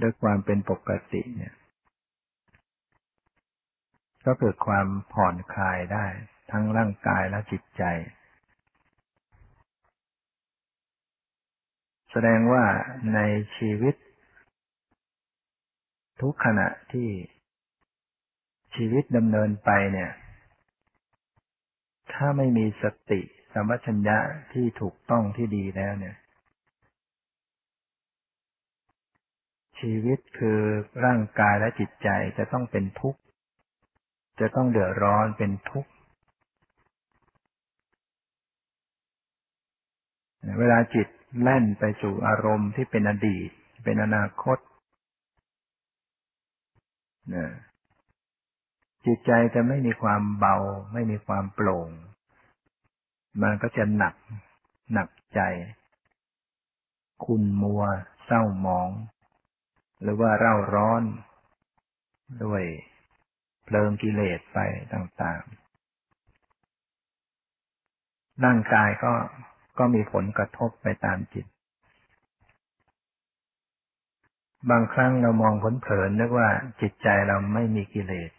[0.01, 1.53] ด้วยความเป็นปกติเนี่ย
[4.27, 6.05] ก็เกิดความผ่อนคลายได้
[6.51, 7.83] ทั้งร่างกายและจิตใจ
[12.11, 12.65] แสดงว่า
[13.13, 13.19] ใน
[13.57, 13.95] ชีวิต
[16.21, 17.09] ทุกขณะที่
[18.75, 20.11] ชีวิตดำเนินไปเนี่ย
[22.13, 23.21] ถ้าไม่มีสติ
[23.53, 24.17] สัมปชัญญะ
[24.53, 26.15] ที่ถูกต้องที่ดีแล้วเนี่ย
[29.79, 30.59] ชีวิตคือ
[31.05, 33.21] ร่างกายและจิตใจจะต้องเป็นทุกข์
[34.39, 35.91] จะต้องเดือดร้อนเป็นทุกข์
[40.59, 41.07] เวลาจิต
[41.41, 43.49] แล่นไปสู่อารมณ์ที่เป็นอดีต
[43.83, 44.57] เป็นอนาคต
[47.35, 47.47] นะ
[49.05, 50.57] จิตใจจะไม่มีความเบา
[50.93, 51.89] ไม่มีความโปร่ง
[53.41, 54.15] มันก็จะหนัก
[54.93, 55.41] หนักใจ
[57.25, 57.83] คุณมัว
[58.25, 58.89] เศร้าหมอง
[60.01, 61.03] หรือว่าเร่าร้อน
[62.43, 62.63] ด้วย
[63.67, 64.59] เพลิงกิเลสไป
[64.93, 69.13] ต่างๆ ร่างกายก็
[69.79, 71.45] ก็มีผลกระทบไปตามจิต
[74.69, 76.49] บางครั้งเรามองผลเผินนึกว่า
[76.81, 78.31] จิตใจเราไม่มีกิเลส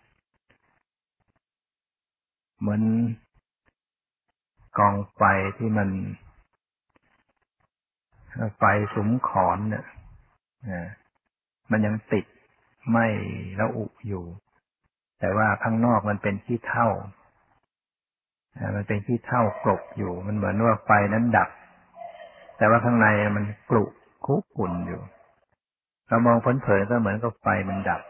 [2.58, 2.82] เหมือน
[4.78, 5.22] กองไฟ
[5.58, 5.88] ที่มัน
[8.56, 8.62] ไฟ
[8.94, 9.84] สุมขอนเนี่ย
[11.70, 12.24] มันยังติด
[12.90, 12.98] ไม
[13.56, 14.24] แล้วอุอยู่
[15.20, 16.88] แต่ว่าข้างนอกมันเป็นขี้เท่า
[18.76, 21.48] มันเป็นขี้เท่ากลบอยู่ มันเหมือนว่าไฟนั้นดับ
[22.57, 23.85] แต่ว่าข้างในมันกลุ
[24.26, 25.00] คุกุ่นอยู่
[26.09, 28.02] เรามองผลเผินก็เหมือนกับไฟมันดับ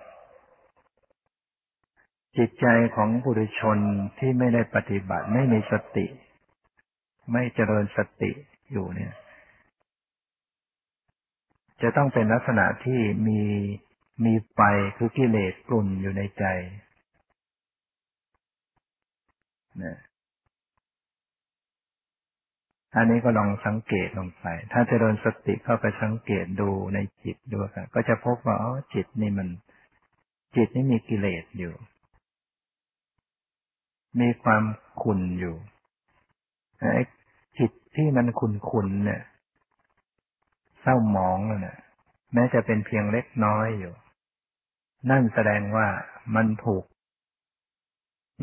[2.36, 2.66] จิตใจ
[2.96, 3.78] ของผู้ดุชน
[4.18, 6.06] ที่ไม่ได้ปฏิบัติไม่มีสติ
[7.32, 8.30] ไม่เจริญสติ
[8.72, 9.12] อยู่เนี่ย
[11.82, 13.40] จะต้องเป็นลักษณะที่มี
[14.24, 14.60] มีไฟ
[14.96, 16.44] คือกิเลสกลุ่นอยู่ในใจ
[19.84, 19.96] นะ
[22.94, 29.48] อันนี้ก็ลองสังเกตลงไป ถ้าเจริญสติเข้าไปสังเกตดูในจิตดูกันก็จะพบว่าอ๋อจิตนี่มัน
[30.56, 31.74] จิตนี่มีกิเลสอยู่
[34.20, 34.62] มีความ
[35.02, 35.56] ขุ่นอยู่
[36.78, 37.02] ไอ้
[37.58, 39.22] จิตที่มันขุ่นขุนเนี่ย
[40.80, 41.78] เศร้าหมองเนี่ย
[42.34, 43.94] แม้จะเป็นเพียงเล็กน้อยอยู่
[45.10, 45.86] นั่นแสดงว่า
[46.34, 46.84] มันถูก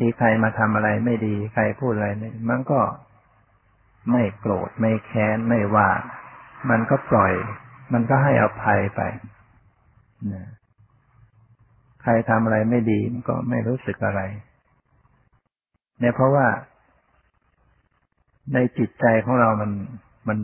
[0.00, 2.80] มีใครมาทำอะไรไม่ดี ใครพูดอะไรเนี่มันก็
[4.12, 5.88] ไม่โกรธไม่แค้นไม่ว่า
[6.70, 7.32] มันก็ปล่อย
[7.92, 9.00] มันก็ให้อภัยไป
[10.32, 10.46] นะ
[12.02, 14.20] ใครทำอะไรไม่ดีมันก็ไม่รู้สึกอะไร
[16.00, 16.46] เนี่ยเพราะว่า
[18.54, 19.70] ในจิตใจของเรามัน
[20.28, 20.38] มัน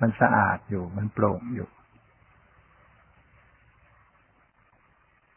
[0.00, 1.68] มันสะอาดอยู่ มันโปร่งอยู่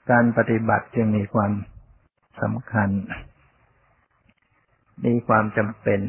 [0.09, 1.51] การปฏิบัติจึงมีความ
[2.41, 2.89] สำคัญ
[5.05, 6.01] มีความจำเป็น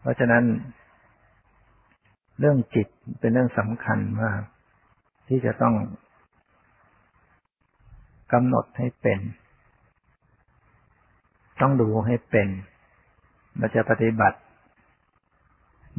[0.00, 0.44] เพราะฉะนั้น
[2.38, 2.88] เรื่องจิต
[3.20, 4.40] เป็นเรื่องสำคัญมาก
[5.28, 5.74] ที่จะต้อง
[8.32, 9.20] กำหนดให้เป็น
[11.60, 12.48] ต้องดูให้เป็น
[13.58, 14.38] เราจะปฏิบัติ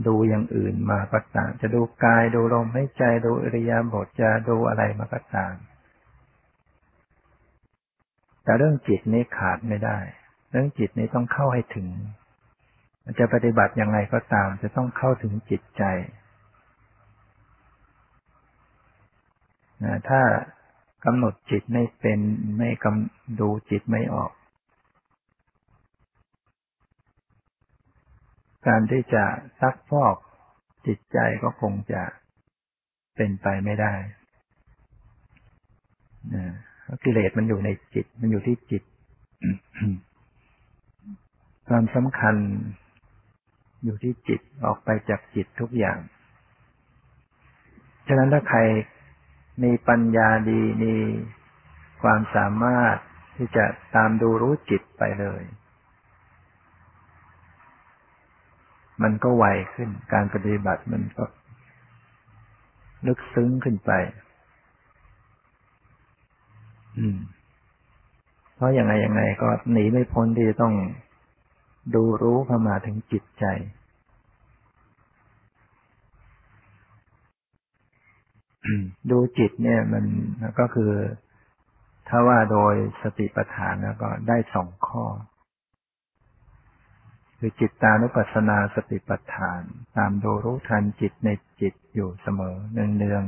[0.07, 5.55] ดูอย่างอื่นมาก็ตาม จะดูกายดูลมหายใจดูอริยาบทจะดูอะไรมาก็ตาม
[8.43, 9.97] แต่เรื่องจิตนี่ขาดไม่ได้
[10.51, 11.87] เรื่องจิตนี่ต้องเข้าให้ถึง
[13.03, 15.83] มันจะปฏิบัติอย่างไรก็ตาม จะต้องเข้าถึงจิตใจ
[19.83, 20.21] นะถ้า
[21.05, 22.19] กำหนดจิตไม่เป็น
[22.57, 24.31] ไม่กำดูจิตไม่ออก
[28.67, 29.23] การที่จะ
[29.61, 30.15] ซักฟอก
[30.87, 32.01] จิตใจก็คงจะ
[33.15, 33.93] เป็นไปไม่ได้
[36.35, 36.45] นะ
[37.03, 38.83] กิเลสมันอยู่ในจิต มันอยู่ที่จิต
[41.67, 42.35] ความสำคัญ
[43.83, 45.99] อยู่ที่จิตออกไปจากจิตทุกอย่าง
[48.07, 48.59] ฉะนั้นถ้าใคร
[49.63, 50.95] มีปัญญาดีมี
[52.01, 52.97] ความสามารถ
[53.37, 55.43] ที่จะตามดูรู้จิตไปเลย
[59.03, 61.23] มันก็ไวขึ้น การปฏิบัติมันก็
[63.07, 63.91] ลึกซึ้งขึ้นไป
[66.97, 67.17] อืม
[68.55, 70.75] เพราะยังไงยังไงก็หนีไม่พ้นที่จะต้อง
[71.95, 73.45] ดูรู้เข้ามาถึงจิตใจ
[79.11, 80.05] ดูจิตเนี่ย มัน
[80.59, 80.91] ก็คือ
[82.07, 85.05] ถ้าว่าโดยสติปัฏฐานแล้วก็ได้สองข้อ
[87.39, 89.61] คือจิตตานุปัสสนาสติปัฏฐาน
[89.97, 91.29] ตามดูรู้ทันจิตใน
[91.61, 93.23] จิตอยู่เสมอเนือง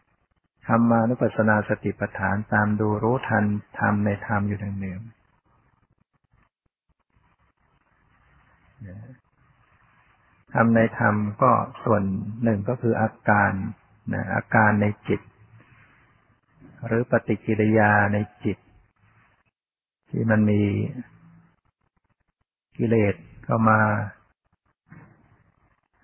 [0.00, 3.44] ๆธรรมานุปัสสนาสติปัฏฐาน ตามดูรู้ทัน
[3.78, 5.20] ธรรมในธรรมอยู่เนืองๆ
[10.54, 11.52] ทำในธรรมก็
[11.84, 12.02] ส่วน
[12.42, 13.52] หนึ่งก็คืออาการ
[14.12, 15.20] นะอาการในจิต
[16.86, 18.58] หรือปฏิกิริยาในจิต
[20.10, 20.62] ที่มันมี
[22.78, 23.14] กิเลส
[23.50, 23.82] เข้ามา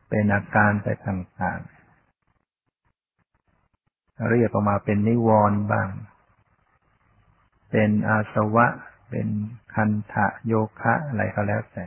[0.08, 5.88] เป็นอาการไปต่างๆ เรียกออกมาเป็นนิวรณ์บ้าง
[7.70, 8.66] เป็นอาสวะ
[9.10, 9.28] เป็น
[9.74, 11.84] คันทะโยคะอะไรก็แล้วแต่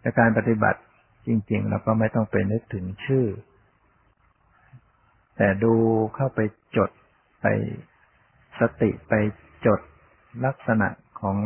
[0.00, 0.80] แต่การปฏิบัติ
[1.26, 3.26] จริงๆเราก็ไม่ต้องไปนึกถึงชื่อ
[5.36, 5.74] แต่ดู
[6.14, 6.40] เข้าไป
[6.76, 6.90] จด
[7.40, 7.46] ไป
[8.60, 9.12] สติไป
[9.66, 9.80] จด
[10.44, 10.88] ลักษณะ
[11.20, 11.38] ของ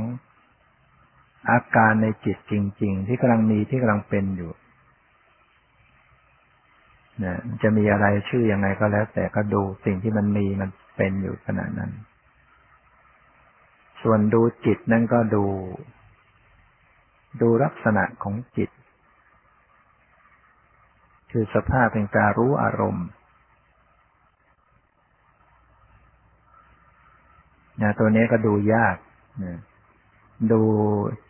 [1.51, 4.53] อาการในจิตจริง ๆ ที่กำลังมีที่กำลังเป็นอยู่
[7.25, 11.91] นะจะมีอะไรชื่อยังไงก็แล้ว แต่ก็ดูสิ่งที่มันมีมันเป็นอยู่ขณะนั้น
[14.03, 15.45] ส่วนดูจิตนั่นก็ดู
[17.41, 18.71] ดูลักษณะของจิต
[21.31, 23.07] คือสภาพเป็นการรู้อารมณ์
[27.83, 28.97] นะตัวนี้ก็ดูยาก
[29.45, 29.59] นะ
[30.53, 30.63] ดู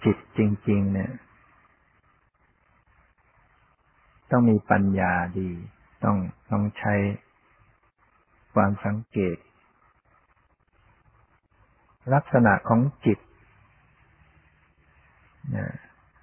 [0.05, 1.13] จิตจริง ๆ เนี่ย
[4.31, 5.51] ต้องมีปัญญาดี
[6.05, 6.17] ต้อง
[6.51, 6.95] ต้องใช้
[8.55, 9.37] ความสังเกต
[12.15, 13.19] ลักษณะของจิต
[15.57, 15.67] นะ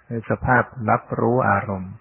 [0.08, 1.93] คือสภาพรับรู้อารมณ์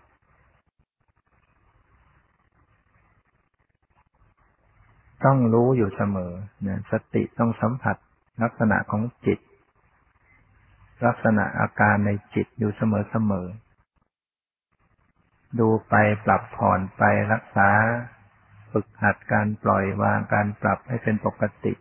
[5.25, 6.33] ต้องรู้อยู่เสมอ
[6.67, 7.97] นะสติต้องสัมผัส
[8.43, 9.39] ลักษณะของจิต
[11.07, 13.49] ลักษณะอาการในจิตอยู่เสมอเสมอ
[15.59, 17.69] ดูไปปรับผ่อนไปรักษา
[18.73, 21.73] ฝึกหัดการปล่อยวางการปรับให้เป็นปกติ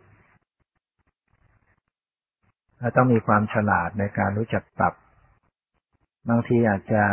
[2.78, 4.94] และต้องมีความฉลาดในการรู้จักปรับ
[6.28, 7.04] บางทีอาจจะ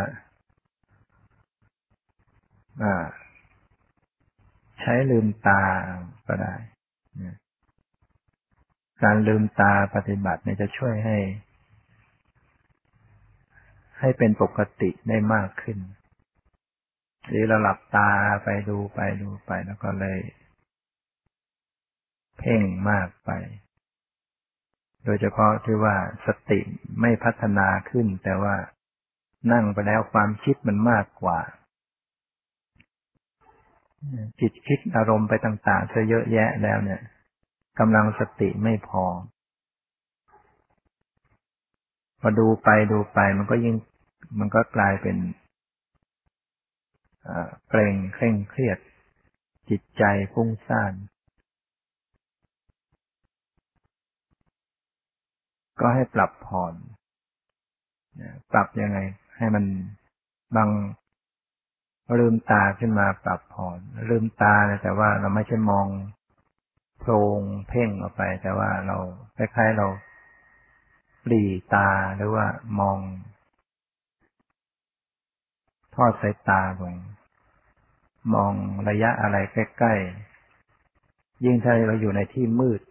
[4.80, 5.62] ใช้ลืมตา
[6.28, 6.56] ก็ได้
[9.04, 11.18] การลืมตาปฏิบัติเนี่ยจะช่วยให้
[14.00, 15.78] ให้เป็นปกติได้มากขึ้น
[17.30, 18.10] หรือเราหลับตา
[18.44, 20.20] ไปดูไปดูไปแล้วก็เลย
[22.40, 23.32] เพ่งมากไป
[25.06, 26.60] โดยเฉพาะที่ว่าสติ
[27.02, 28.56] ไม่พัฒนาขึ้น แต่ว่า
[29.52, 31.40] นั่งไปแล้วความคิดมันมากกว่า
[34.40, 37.02] จิตคิดอารมณ์ไปต่างๆเธอเยอะแยะแล้วเนี่ย
[37.80, 39.06] กำลังสติไม่พอ
[42.22, 43.76] พอดูไปดูไปมันก็ยิ่ง
[44.40, 45.18] มันก็กลายเป็น
[47.70, 48.80] เกรงเคร่งเครียด
[49.70, 50.04] จิตใจ
[50.34, 50.94] ฟุ้งซ่าน
[55.80, 56.74] ก็ให้ปรับผ่อน
[58.52, 59.00] ปรับยังไง
[59.38, 59.66] ให้มัน
[60.56, 60.70] บาง
[62.20, 65.88] ลืมตาขึ้นมาปรับผ่อนลืมตาแต่ว่าเราไม่ใช่มอง
[67.00, 68.98] โพรงเพ่งออกไป แต่ว่าเรา
[69.38, 69.88] คล้ายๆเรา
[71.24, 71.42] ปลี
[71.74, 72.46] ตาหรือว่า
[72.80, 72.98] มอง
[76.04, 76.96] อดสายตาลง
[78.34, 78.54] มอง
[78.90, 82.82] ระยะอะไรใกล้ๆ ยิ่งถ้าเราอยู่ในที่มืด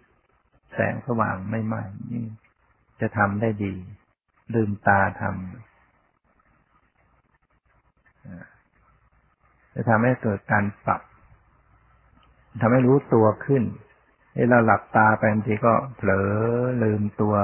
[0.74, 2.24] แสงสว่างไม่มากยิ่ง
[3.00, 3.74] จะทำได้ดี
[4.54, 5.34] ลืมตาทำ
[9.74, 11.02] จะทำให้เกิดการปรับ
[12.60, 13.62] ทำให้รู้ตัวขึ้น
[14.50, 16.30] เราหลับตาไปบางทีก็เผลอ
[16.82, 17.34] ลืมตัว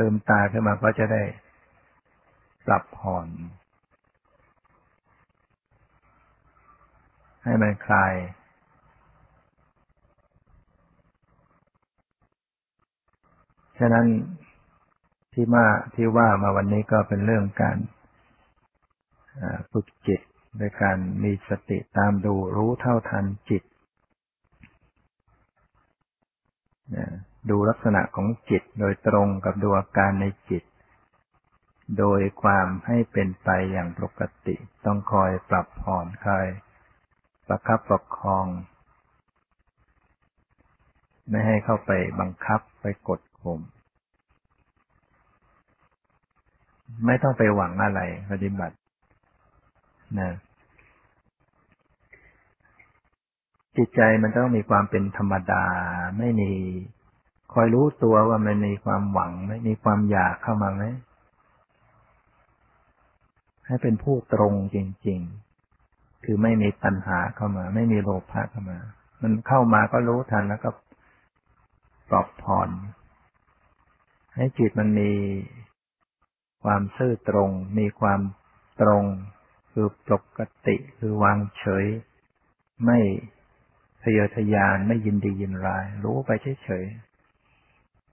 [0.00, 1.22] ลืมตาขึ้นมาก็จะได้
[2.66, 3.28] ปรับผ่อน
[7.44, 8.14] ให้มันคลาย
[13.78, 14.06] ฉะนั้น
[15.32, 17.76] ที่มาที่ว่ามาวันนี้ก็เป็นเรื่องการ
[19.72, 20.20] ฝึกจิต
[20.58, 23.62] โดยการมีสติตามดูรู้เท่าทันจิต
[27.50, 30.62] ดูลักษณะของจิตโดยตรงกับดูอาการในจิต
[31.98, 34.54] โดยความให้เป็นไปอย่างปกติ
[34.86, 36.46] ต้องคอยปรับผ่อนคลาย
[37.46, 38.46] ประคับประคอง
[41.30, 43.60] ไม่ให้เข้าไปบังคับไปกดข่ม
[47.06, 48.76] ไม่ต้องไปหวังอะไรปฏิบัติ
[50.18, 50.32] นะ
[53.76, 55.64] จิตใจมันต้องมีความเป็นธรรมดา
[56.18, 56.52] ไม่มี
[57.52, 60.84] คอยรู้ตัวว่ามันมีความหวัง ไม่มีความอยากเข้ามาไหม
[63.66, 65.20] ให้เป็นผู้ตรงจริง
[65.72, 68.78] ๆ คือไม่มีตัณหาเข้ามา ไม่มีโลภะเข้ามา
[69.22, 70.70] มันเข้ามาก็รู้ทันแล้วก็
[72.08, 72.70] ปลอบผ่อน
[74.34, 75.12] ให้จิตมันมี
[76.64, 78.20] ความซื่อตรง มีความ
[78.80, 79.04] ตรง
[79.72, 81.86] คือปกติคือวางเฉย
[82.84, 82.98] ไม่
[84.02, 86.30] ทะเยอทะยานไม่ยินดียินร้าย รู้ไป
[86.64, 86.84] เฉย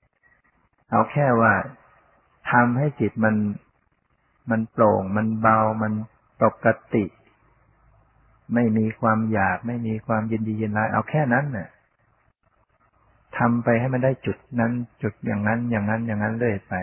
[0.01, 1.54] ๆเอาแค่ว่า
[2.51, 3.36] ทำให้จิตมัน
[4.52, 5.94] มันโปร่ง มันเบา มัน
[6.41, 7.06] ปกติ
[8.54, 11.68] ไม่มีความอยาก ไม่มีความยินดียินร้าย เอาแค่นั้นน่ะ
[13.38, 14.72] ทำไปให้มันได้จุดนั้น
[15.02, 16.74] จุดอย่างนั้น อย่างนั้น อย่างนั้นเรื่อยไป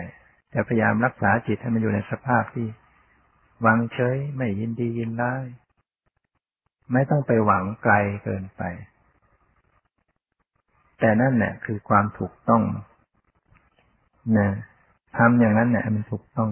[0.51, 2.67] แต่พยายามรักษาจิตให้มันอยู่ในสภาพที่
[3.65, 5.45] วางเฉย ไม่ยินดียินร้าย
[6.93, 7.93] ไม่ต้องไปหวังไกล
[8.23, 8.61] เกินไป
[10.99, 12.63] แต่นั่นแหละคือความถูกต้อง
[14.37, 14.49] นะ
[15.17, 16.49] ทำอย่างนั้นเนี่ยมันถูกต้อง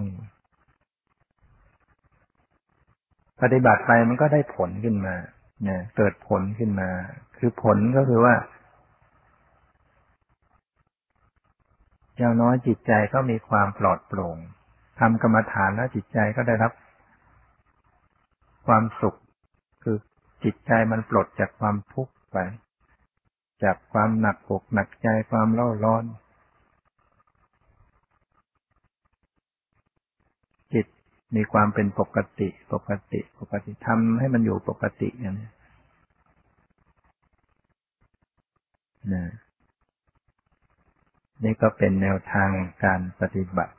[3.42, 5.14] ปฏิบัติไปมันก็ได้ผลขึ้นมา
[5.64, 6.90] เนี่ยเกิดผลขึ้นมา
[7.38, 8.34] คือผลก็คือว่า
[12.18, 14.36] อย่างน้อยจิตใจก็มีความปลอดโปร่ง
[15.00, 16.72] ทำกรรมฐานแล้วจิตใจก็ได้รับ
[18.66, 19.16] ความสุข
[19.82, 19.96] คือ
[20.44, 22.36] จิตใจมันปลดจากความทุกข์ไป
[23.64, 26.04] จากความหนักอกหนักใจความเล่าร้อน
[30.74, 30.86] จิต
[31.36, 35.50] มีความเป็นปกติ ปกติ ปกติทำให้มันอยู่ปกติอย่างนี้
[39.14, 39.24] นะ
[41.44, 42.50] นี่ก็เป็นแนวทาง
[42.84, 43.74] การปฏิบัติ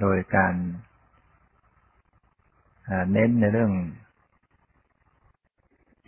[0.00, 0.54] โดยการ
[3.12, 3.72] เน้นในเรื่อง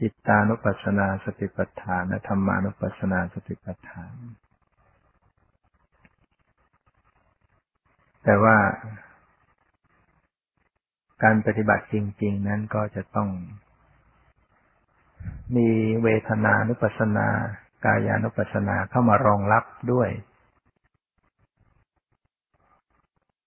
[0.00, 4.14] จิตตานุปัสสนาสติปัฏฐานธรรมานุปัสสนาสติปัฏฐาน
[8.24, 8.56] แต่ว่า
[11.22, 13.28] การปฏิบัติจริง ๆ นั้นก็จะต้อง
[15.56, 15.68] มี
[16.02, 17.28] เวทนานุปัสสนา
[17.84, 20.10] กายานุปัสสนาเข้ามารองรับด้วย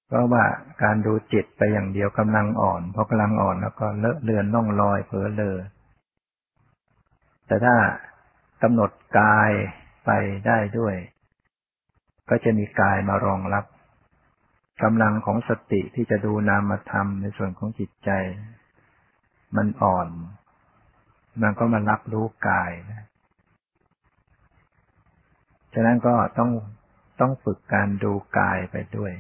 [0.08, 0.44] เพราะว่า
[0.84, 5.58] การดูจิตไปอย่างเดียวกำลังอ่อนพอกำลังอ่อนแล้วก็เลอะเลือนน่องลอยเผลอเลอ
[7.48, 7.76] แต่ถ้า
[8.64, 9.52] กำหนดกาย
[10.06, 10.10] ไป
[10.48, 10.96] ได้ด้วย
[12.30, 13.66] ก็จะมีกายมารองรับ
[14.84, 18.10] กำลังของสติที่จะดูนามธรรมในส่วนของจิตใจ
[19.56, 20.08] มันอ่อน
[21.42, 23.06] มันก็มารับรู้กายนะ
[25.74, 26.52] ฉะนั้นก็ต้อง
[27.20, 29.14] ต้องฝึกการดูกายไปด้วย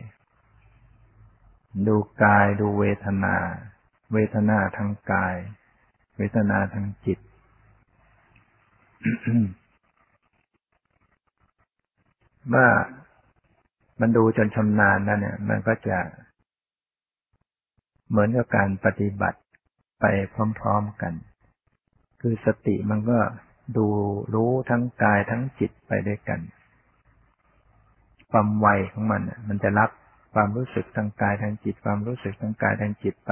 [1.88, 3.36] ดูกายดูเวทนา
[4.14, 5.36] เวทนาทางกาย
[6.18, 7.20] เวทนาทางจิต
[12.50, 12.70] เมื่อ
[14.02, 15.98] มันดูจนชำนาญนั่นเนี่ย มันก็จะ
[18.10, 19.40] เหมือนกับการปฏิบัติ
[20.02, 20.06] ไป
[20.60, 21.14] พร้อมๆกัน
[22.22, 23.20] คือสติมันก็
[23.78, 23.88] ดู
[24.34, 26.40] รู้ทั้งกายทั้งจิตไปด้วยกัน
[28.32, 29.90] ความไวของมัน มันจะรับ
[30.34, 33.32] ความรู้สึกทางกายทางจิต ความรู้สึกทางกายทางจิตไป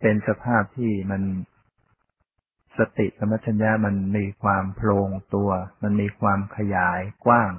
[0.00, 1.22] เป็นสภาพที่มัน
[2.78, 5.50] สติสมัชัญญามันมีความโพลงตัว
[5.82, 7.52] มันมีความขยายกว้าง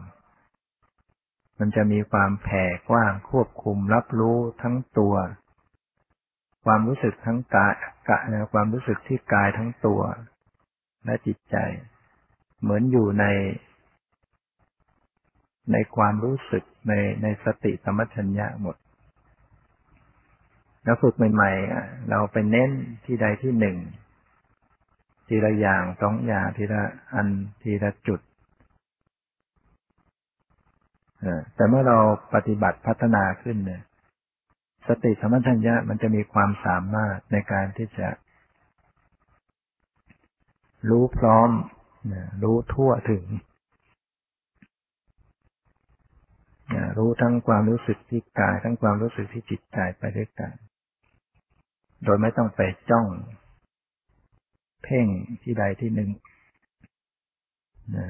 [1.59, 5.15] มันจะมีความแผ่กว้างควบคุมรับรู้ทั้งตัว
[6.65, 7.73] ความรู้สึกทั้งกาย
[8.09, 8.17] กะ
[8.53, 10.01] ความรู้สึกที่กายทั้งตัว
[11.05, 11.55] และจิตใจ
[12.61, 13.25] เหมือนอยู่ใน
[15.71, 16.93] ในความรู้สึกใน
[17.23, 18.75] ในสติสมัชัญญะหมด
[20.83, 22.69] แล้วฝึกใหม่ๆเราไปเน้น
[23.05, 23.77] ที่ใดที่หนึ่ง
[25.27, 26.81] ทีละอย่างสองอย่างทีละ
[27.13, 27.27] อัน
[27.61, 28.19] ทีละจุด
[31.55, 31.97] แต่เมื่อเรา
[32.33, 33.83] ปฏิบัติพัฒนาขึ้นเนี่ย
[34.87, 38.07] สติสมัชัญญะมันจะมีความสามารถในการที่จะ
[40.89, 41.49] รู้พร้อม
[42.43, 43.25] รู้ทั่วถึง
[46.97, 50.51] รู้ทั้งความรู้สึกที่กาย ทั้งความรู้สึกที่จิตใจไปด้วยกัน
[52.03, 53.07] โดยไม่ต้องไปจ้อง
[54.85, 55.07] เพ่ง
[55.43, 56.09] ที่ใดที่หนึ่ง
[57.95, 58.07] นะ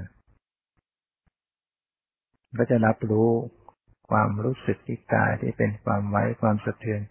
[2.57, 3.29] ก็จะรับรู้
[4.09, 7.01] ความรู้สึกที่กายที่เป็นความไว้ความสะเทือน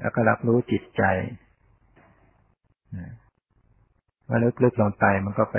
[0.00, 1.02] แล้วก็รับรู้จิตใจ
[4.28, 5.58] ว่าลึกๆลงไปมันก็ไป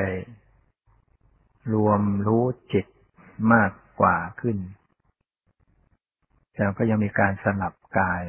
[1.73, 2.85] รวมรู้จิต
[3.53, 3.71] มาก
[4.01, 4.57] กว่าขึ้น
[6.53, 8.23] แต่ก็ยังมีการสลับกาย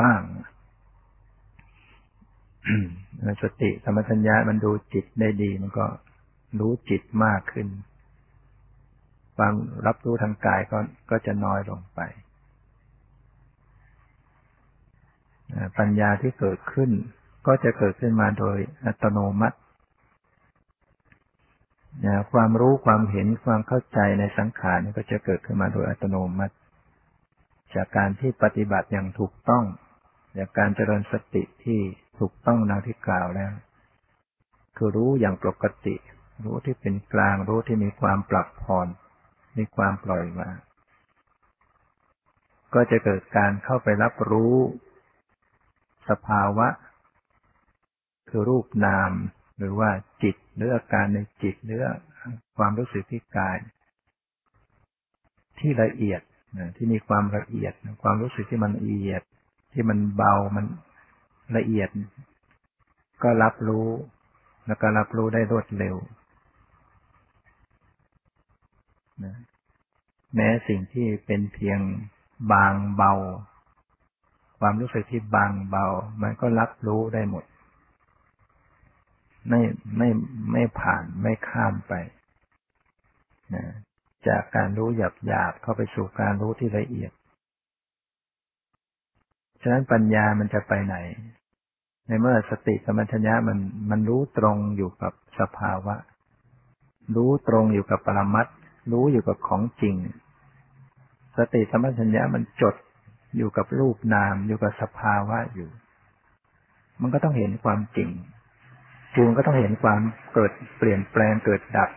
[0.00, 0.20] บ้าง
[3.42, 5.86] สติธรรมัญญามันดูจิตได้ดี มันก็
[6.60, 7.66] รู้จิตมากขึ้น
[9.36, 9.54] ความ
[9.86, 10.78] รับรู้ทางกายก็
[11.10, 12.00] ก็จะน้อยลงไป
[15.78, 16.90] ปัญญาที่เกิดขึ้น
[17.46, 18.56] ก็จะเกิดขึ้นมาโดย
[18.86, 19.56] อัตโนมัติ
[22.32, 26.54] ความรู้ความเห็นความเข้าใจในสังขารก็จะเกิดขึ้นมาโดยอัตโนมัติ
[27.74, 29.64] จากการที่ปฏิบัติอย่างถูกต้อง
[30.38, 31.80] จากการเจริญสติที่
[32.20, 33.52] ถูกต้องนาที่กล่าวแล้ว
[34.76, 35.96] คือรู้อย่างปกติ
[36.44, 38.88] รู้ที่เป็นกลาง รู้ที่มีความปรับผ่อน
[39.58, 40.56] มีความปล่อยวาง
[42.74, 44.56] ก็จะเกิดการเข้าไปรับรู้
[46.08, 46.68] สภาวะ
[48.28, 49.12] คือรูปนาม
[49.58, 49.90] หรือว่า
[50.22, 51.80] จิตหรืออาการในจิตหรือ
[52.56, 53.58] ความรู้สึกที่กาย
[55.58, 56.20] ที่ละเอียด
[56.76, 59.22] ที่มีความละเอียด ความรู้สึกที่มันละเอียด
[59.72, 60.66] ที่มันเบามัน
[61.56, 61.88] ละเอียด
[63.22, 63.88] ก็รับรู้
[64.66, 65.96] แล้วก็รับรู้ได้รวดเร็ว
[70.34, 71.80] แม้สิ่งที่เป็นเพียง
[72.52, 73.12] บางเบา
[74.60, 75.86] ความรู้สึกที่บางเบา
[76.22, 77.44] มันก็รับรู้ได้หมด
[79.48, 79.60] ไม่
[79.96, 80.08] ไม่
[80.52, 81.92] ไม่ผ่านไม่ข้ามไป
[83.54, 83.64] นะ
[84.28, 87.12] จากการรู้หยาบหยาบเข้าไปสู่การรู้ที่ละเอียด
[89.62, 90.96] ฉะนั้นปัญญามันจะไปไหน
[92.10, 93.58] ในเมื่อสติสมัญญะมัน
[93.90, 95.94] มันรู้ตรงอยู่กับสภาวะ
[97.16, 98.46] รู้ตรงอยู่กับปรมัต
[98.92, 99.96] รู้อยู่กับของจริง
[101.36, 102.74] สติสมัญญะมันจด
[103.36, 105.68] อยู่กับรูปนามอยู่กับสภาวะอยู่
[107.00, 108.10] มันก็ต้องเห็นความจริง
[109.14, 110.00] คือมันก็ต้องเห็นความ
[110.34, 111.90] เกิดเปลี่ยนแปลงเกิดดับ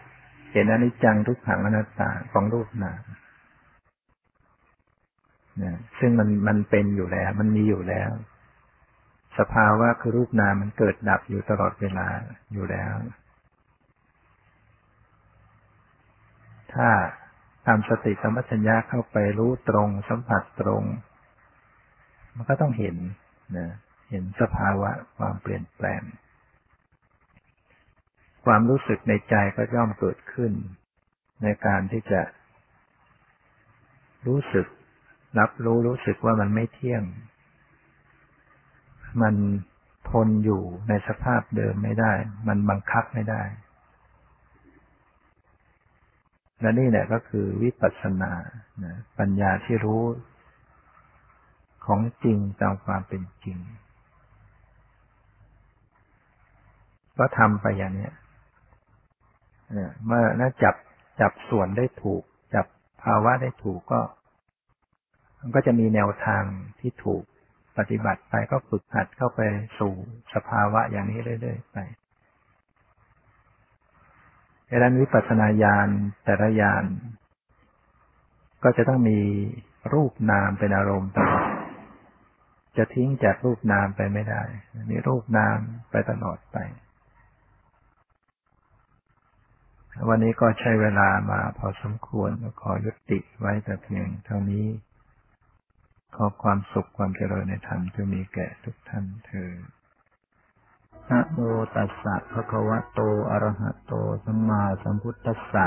[0.54, 3.02] เห็นอนิจจังทุกขังอนัตตาของรูปนาม
[5.64, 8.12] นะซึ่งมันมันเป็นอยู่แล้ว มันมีอยู่แล้ว
[9.40, 12.08] สภาวะคือรูปนามมันเกิดดับอยู่ตลอดเวลา
[12.54, 12.94] อยู่แล้ว
[16.74, 16.90] ถ้า
[17.66, 20.84] ทำสติสมัชัญญาเข้าไปรู้ตรง สัมผัสตรง
[22.36, 22.98] มันก็ต้องเห็น
[23.58, 23.68] นะ
[24.10, 26.02] เห็นสภาวะความเปลี่ยนแปลง
[28.46, 30.52] ความรู้สึกในใจก็ย่อมเกิดขึ้น
[31.44, 32.22] ในการที่จะ
[34.28, 34.68] รู้สึก
[35.40, 37.04] รับรู้รู้สึกว่ามันไม่เที่ยง
[39.22, 39.36] มัน
[40.10, 42.14] ทนอยู่ในสภาพเดิมไม่ได้
[42.48, 43.44] มันบังคับไม่ได้
[46.62, 48.32] และนี่แหละก็คือวิปัสสนา
[49.20, 50.04] ปัญญาที่รู้
[51.86, 53.58] ของจริงตามความเป็นจริง
[57.18, 58.10] ก็ทำไปอย่างนี้
[60.06, 60.76] เมื่อน่าจับ
[61.22, 62.24] จับส่วนได้ถูก
[62.56, 62.66] จับ
[63.04, 64.02] ภาวะได้ถูกก็
[65.40, 66.44] มันก็จะมีแนวทาง
[66.80, 67.24] ที่ถูก
[67.78, 69.42] ปฏิบัติไปก็ฝึกหัดเข้าไป
[69.80, 69.94] สู่
[70.34, 71.78] สภาวะอย่างนี้เรื่อย ๆ ไป
[74.70, 75.88] ดังนั้นวิปัสสนาญาณ
[76.26, 76.84] แต่ละญาณ
[78.64, 79.20] ก็จะต้องมี
[79.94, 81.48] รูปนามเป็นอารมณ์ตลอด
[82.78, 84.44] จะทิ้งจากรูปนามไปไม่ได้
[84.90, 85.58] มีรูปนาม
[85.92, 86.58] ไปตลอดไป
[90.10, 94.66] วันนี้ก็ใช้เวลามาพอสมควรก็ขอยุติไว้แต่เพียงเท่านี้
[96.16, 99.52] ขอความสุขความเจริญในธรรมจะมีแก่ทุกท่านเธอ
[101.10, 101.40] นะโม
[101.76, 103.94] ตัสสะภะคะวะโต อะระหะโต
[104.26, 105.66] สัมมาสัมพุทธัสสะ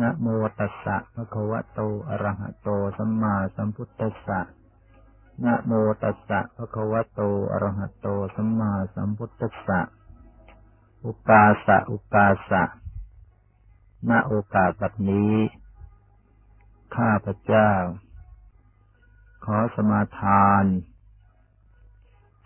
[0.00, 0.26] นะโม
[0.58, 2.68] ตัสสะภะคะวะโต อะระหะโต
[2.98, 4.40] สัมมาสัมพุทธัสสะ
[5.44, 5.72] นะโม
[6.02, 7.20] ตัสสะภะคะวะโต
[7.52, 8.06] อะระหะโต
[8.36, 9.80] สัมมาสัมพุทธัสสะ
[11.04, 12.62] อุปาสะ อุปาสะ
[14.10, 15.34] ณโอกาสแบบนี้
[16.96, 17.70] ข้าพเจ้า
[19.50, 20.64] ขอสมาทาน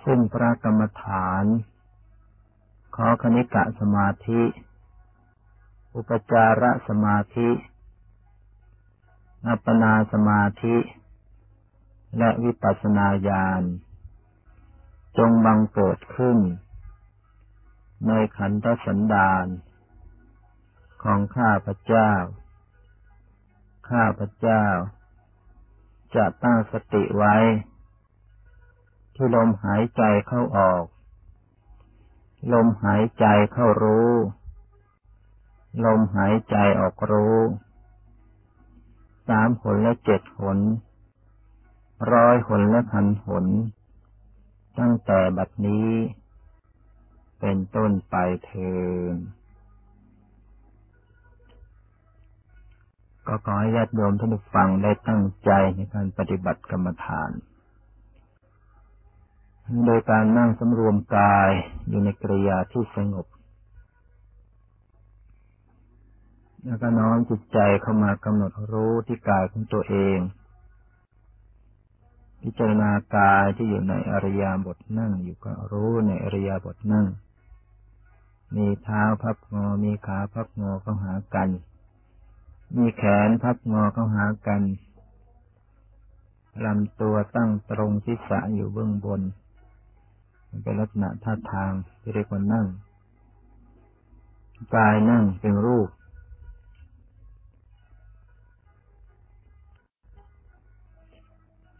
[0.05, 1.44] ซึ่งพระกรรมฐาน
[2.96, 4.42] ขอคณิกะสมาธิ
[5.94, 7.51] อุปจารสมาธิ
[9.46, 10.76] อัปปนาสมาธิ
[12.18, 13.62] และวิปัสสนาญาณ
[15.18, 16.38] จงบังเกิดขึ้น
[18.07, 19.46] ในขันธสันดาน
[21.03, 22.12] ของข้าพเจ้า
[23.90, 24.66] ข้าพเจ้า
[26.17, 27.37] จะตั้งสติไว้
[29.15, 30.85] ที่ลมหายใจเข้าออก
[32.53, 34.11] ลมหายใจเข้ารู้
[35.85, 37.39] ลมหายใจออกรู้
[39.29, 40.59] สามหนและเจ็ดหน
[42.13, 43.47] ร้อยหนและพันหน
[44.79, 45.91] ตั้งแต่บัดนี้
[47.41, 48.75] เป็นต้นไปเทิ
[49.13, 49.15] น
[53.33, 57.31] ก็ขอให้ญาติโยมท่านผู้ฟังได้ตั้งใจในการปฏิบัติกรรมฐาน
[59.87, 61.51] โดยการนั่งสำรวมกาย
[61.89, 63.26] อยู่ในกริยาที่สงบ
[66.64, 70.18] แล้วก็น้อมจิตใจเข้ามากำหนดรู้ที่กายของตัวเอง
[72.43, 77.07] พิจารณากายที่อยู่ในอริยบทนั่งอยู่ก็รู้ในอริยบทนั่ง
[78.57, 81.49] มีเท้าพับงอ มีขาพับงอเข้าหากัน
[82.77, 84.62] มีแขนพับงอเข้าหากัน
[86.64, 89.21] ลำตัวตั้งตรงศีรษะอยู่เบื้องบน
[90.62, 92.66] เป็นลักษณะท่าทางที่เรียกว่านั่ง
[94.75, 95.89] กายนั่งเป็นรูป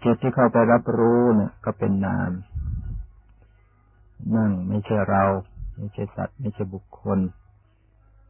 [0.03, 2.31] จิตที่เข้าไปรับรู้เนี่ยก็เป็นนาม
[4.37, 5.25] นั่งไม่ใช่เรา
[5.77, 7.19] ไม่ใช่สัตว์ ไม่ใช่บุคคล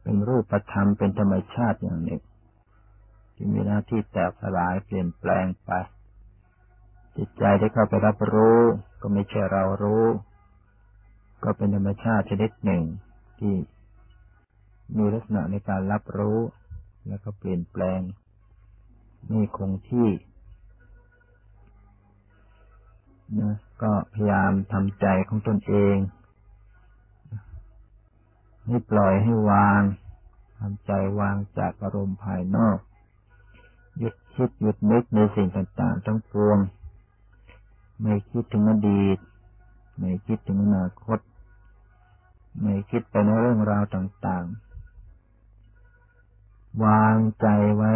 [0.03, 2.21] เป็นรูปธรรมเป็นธรรมชาติอย่างหนึ่ง
[3.43, 5.71] ที่มีหน้าที่แตกสลายเปลี่ยนแปลงไป
[7.17, 8.59] จิตใจที่เข้าไปรับรู้
[9.01, 10.05] ก็ไม่ใช่เรารู้
[11.43, 12.83] ก็เป็นธรรมชาติชนิดหนึ่ง
[13.39, 13.53] ที่
[14.97, 16.39] มีลักษณะในการรับรู้
[17.07, 17.99] แล้วก็เปลี่ยนแปลง
[19.27, 20.09] ไม่คงที่
[23.39, 25.95] นะก็พยายามทำใจของตนเอง
[28.65, 29.81] ให้ปล่อยให้วาง
[30.59, 32.77] ทำใจวางจากอารมณ์ภายนอก
[34.35, 36.57] คิดหยุดนึกในสิ่งต่างๆทั้งปวง
[38.01, 39.17] ไม่คิดถึงอดีต
[39.99, 41.19] ไม่คิดถึงอนาคต
[42.61, 47.93] ไม่คิดไปในเรื่องราวต่างๆ วางใจไว้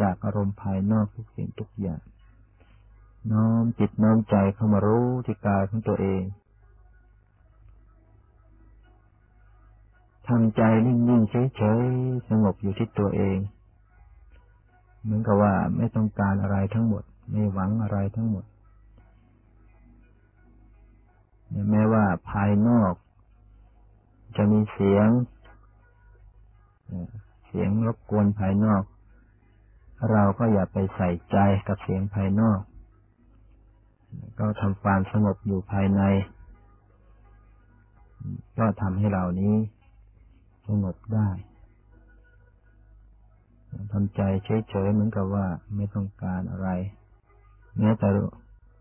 [0.00, 2.00] จากอารมณ์ภายนอกทุกสิ่งทุกอย่าง
[3.32, 6.22] น้อมจิตน้อมใจเข้ามารู้ที่กายของตัวเอง
[10.26, 13.38] ทำใจนิ่งๆเฉยๆสงบอยู่ที่ตัวเอง
[15.02, 18.44] เหมือนกับว่าไม่ต้องการอะไรทั้งหมด ไม่หวังอะไรทั้งหมด
[21.70, 22.94] แม้ว่าภายนอก
[24.36, 25.08] จะมีเสียง
[27.46, 28.82] เสียงรบกวนภายนอก
[30.12, 31.36] เราก็อย่าไปใส่ใจ
[31.66, 32.60] กับเสียงภายนอก
[34.38, 36.02] ก็ทำความสงบอยู่ภายใน
[38.58, 39.54] ก็ทำให้เรานี้
[40.66, 41.28] สงบได้
[43.92, 45.46] ทำใจเฉยๆเหมือนกับว่า
[45.76, 46.68] ไม่ต้องการอะไร
[47.78, 48.08] แม้แต่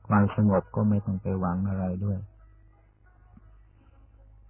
[0.08, 2.18] ความสงบก็ไม่ต้องไปหวังอะไรด้วย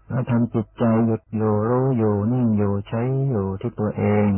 [0.09, 4.29] ถ้าทำจิตใจหยุดอยู่รู้อยู่นิ่งอยู่ใช้อยู่ที่ตัวเอง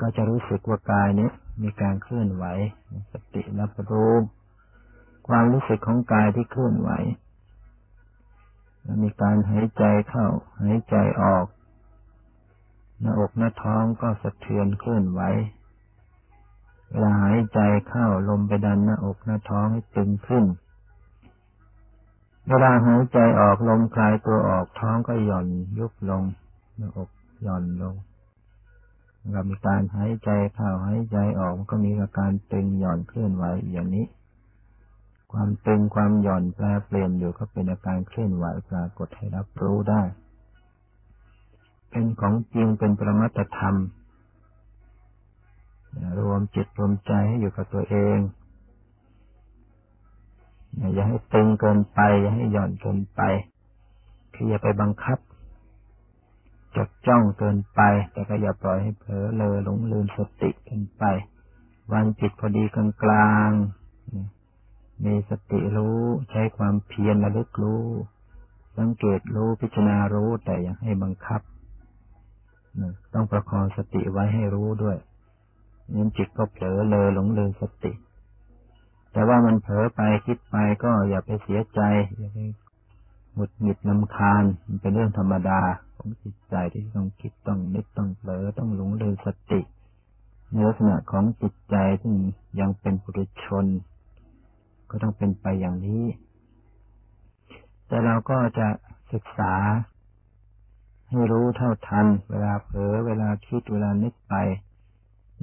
[0.00, 1.30] ก็จะรู้สึกว่ากายนี้
[1.62, 2.44] มีการเคลื่อนไหว
[3.12, 4.14] สติรับรู้
[5.28, 6.90] ความรู้สึกของกายที่เคลื่อนไหว
[9.02, 10.26] มีการหายใจเข้า
[10.62, 11.46] หายใจออก
[13.00, 15.20] หน้าอกหน้าท้องก็สะเทือนเคลื่อนไหว
[16.90, 20.44] เวลาหายใจเข้าลมไปดันหน้าอกหน้าท้องให้ตึงขึ้น
[22.48, 25.46] เวลาหายใจออกลมคลายตัวออกท้องก็หย่อน
[25.78, 26.22] ยุบลง
[26.76, 27.10] หน้าอก
[27.42, 27.94] หย่อนลง
[29.34, 34.06] กับมีการหายใจเข้าหายใจออกก็มีอาการตึงหย่อนเคลื่อนไหวอย่างนี้
[35.32, 40.02] ความตึงความหย่อนแปลเปลี่ยนอยู่ก็เป็นอาการเคลื่อนไหวปรากฏให้รับรู้ได้
[41.90, 43.76] เป็นของจริงเป็นประมัตธรรม
[46.18, 48.18] รวมจิตรวมใจให้อยู่กับตัวเอง
[50.94, 53.20] อย่าให้ตึงเกินไป อย่าให้หย่อนเกินไป
[54.34, 55.18] คืออย่าไปบังคับ
[56.76, 57.80] จดจ้องเกินไป
[58.12, 61.04] แต่ก็อย่าปล่อยให้เผลอเลยหลงลืมสติเกินไป
[61.92, 63.50] วางจิตพอดีกลางกลาง
[65.04, 67.84] มีสติรู้ใช้ความเพียรระลึกรู้
[68.78, 71.40] สังเกตรู้พิจารณารู้แต่อย่าให้บังคับ
[73.14, 74.96] ต้องประคองสติไว้ให้รู้ด้วย
[75.94, 77.92] นั้นจิตก็เผลอเลยหลงลืมสติ
[79.12, 81.80] แต่ว่ามันเผลอไปคิดไปก็อย่าไปเสียใจ
[82.18, 82.38] อย่าไป
[83.34, 85.60] หงุดหงิดลำคาญมันเป็นเรื่องธรรมดา
[85.96, 89.60] ของจิตใจที่ต้องคิดต้องนึกต้องเผลอต้องหลงลืมสติ
[90.50, 92.14] ในลักษณะของจิตใจที่
[92.60, 93.66] ยังเป็นปุถุชน
[94.90, 96.04] ก็ต้องเป็นไปอย่างนี้
[97.86, 98.68] แต่เราก็จะ
[99.12, 99.54] ศึกษา
[101.10, 104.34] ให้รู้เท่าทัน เวลาเผลอเวลาคิดเวลานึกไป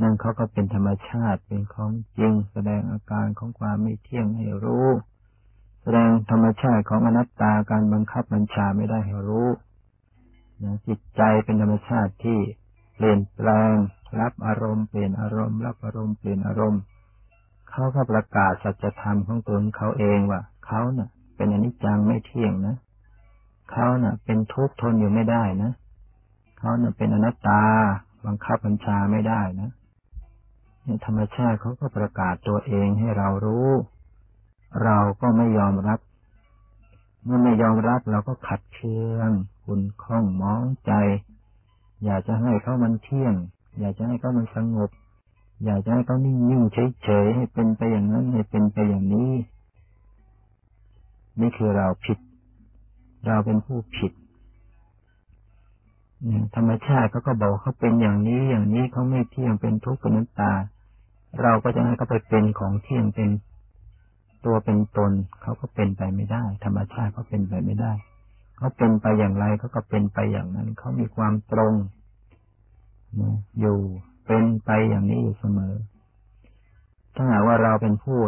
[0.01, 4.87] นั่นเขาก็เป็นธรรมชาติเป็นของจริง แสดงอาการของความไม่เที่ยงให้รู้
[5.81, 9.49] แสดงธรรมชาติของอนัตตาการบังคับบัญชาไม่ได้ให้รู้
[10.63, 12.39] นะจิตใจเป็นธรรมชาติที่
[12.95, 13.73] เปลี่ยนแปลง
[14.19, 16.81] รับอารมณ์เปลี่ยนอารมณ์รับอารมณ์เปลี่ยนอารมณ์
[17.69, 22.75] เขาก็ประกาศสัจธรรมของตนเขาเองว่าเขาเนะ่ะ เป็นอนิจจังไม่เที่ยงนะ
[23.71, 25.71] เขาเนะ่ะ เป็นทุกข์ทนอยู่ไม่ได้นะ
[26.57, 27.63] เขาเนะ่ะเป็นอนัตตา
[28.25, 29.69] บังคับบัญชาไม่ได้นะ
[30.85, 33.69] นี่ธรรมชาติเขาก็ประกาศตัวเองให้เรารู้
[34.83, 35.99] เราก็ไม่ยอมรับ
[37.23, 39.29] เมื่อไม่ยอมรับเราก็ขัดเคือง
[39.65, 40.91] คุณข้องมองใจ
[42.05, 43.33] อยากจะให้เขามันเที่ยง
[43.79, 44.89] อยากจะให้เขามันสงบ
[45.65, 49.31] อยากจะให้เขานิ่งๆเฉยๆให้เป็นไปอย่างนั้นให้เป็นไปอย่างนี้
[51.39, 52.17] นี่คือเราผิด
[53.25, 54.11] เราเป็นผู้ผิด
[56.55, 60.53] ธรรมชาติเขาก็บอกเขาเป็นอย่างนี้อย่างนี้เขาไม่เที่ยงเป็นทุกข์เป็นน้ำตา
[61.41, 63.29] เราก็จะให้เขาไปเป็นของเที่ยงเป็น
[64.45, 65.11] ตัวเป็นตน
[65.41, 67.93] เขาก็เป็นไปไม่ได้ ธรรมชาติเขาเป็นไปไม่ได้
[68.57, 71.73] เขาเป็นไปอย่างไรเขาก็เป็นไปอย่างนั้นเขามีความตรง
[73.59, 73.79] อยู่
[74.25, 75.73] เป็นไปอย่างนี้อยู่เสมอ
[77.15, 78.19] ถ้าหากว่าเราเป็นผู้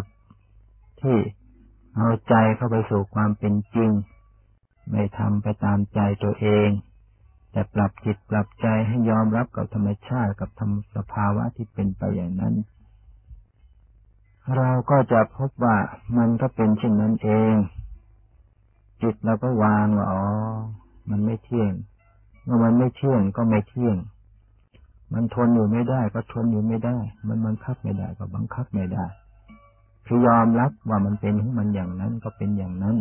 [1.01, 1.17] ที่
[1.95, 3.89] เอาใจเข้าไปสู่ความเป็นจริง
[4.91, 6.69] ไม่ทำไปตามใจตัวเอง
[7.51, 12.55] แต่ปรับจิตปรับใจให้ยอมรับกับธรรมชาติกับธรรมสภาวะที่เป็นไปอย่างนั้น
[14.57, 15.77] เราก็จะพบว่า
[16.17, 17.53] มันก็เป็นเช่นนั้นเอง
[19.01, 20.25] จิตเราก็วางว่าอ๋อ
[21.09, 21.73] มันไม่เที่ยง
[22.43, 23.97] เมื่อมันไม่เที่ยงก็ไม่เที่ยง
[25.13, 29.05] มันทนอยู่ไม่ได้ ก็ทนอยู่ไม่ได้ มันบังคับไม่ได้ก็บังคับไม่ได้
[30.05, 32.95] คือยอมรับว่ามันเป็นของมันอย่างนั้นก็เป็นอย่างนั้น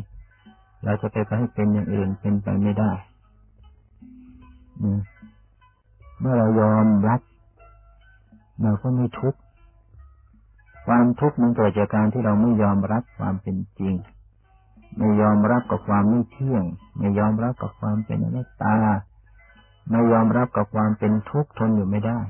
[0.84, 2.92] เราจะไปให้เป็นอย่างอื่นเป็นไปไม่ได้
[6.20, 7.20] เมื่อเรายอมรับ
[8.62, 9.40] เราก็ไม่ทุกข์
[10.86, 13.94] ความทุกข์มันเกิดจากการที่เราไม่ยอมรับความเป็นจริง
[14.98, 16.64] ไม่ยอมรับกับความไม่เที่ยง
[16.98, 18.76] ไม่ยอมรับกับความเป็นอนัตตา
[19.90, 22.20] ไม่ยอมรับกับความเป็นทุกข์ทนอยู่ไม่ได้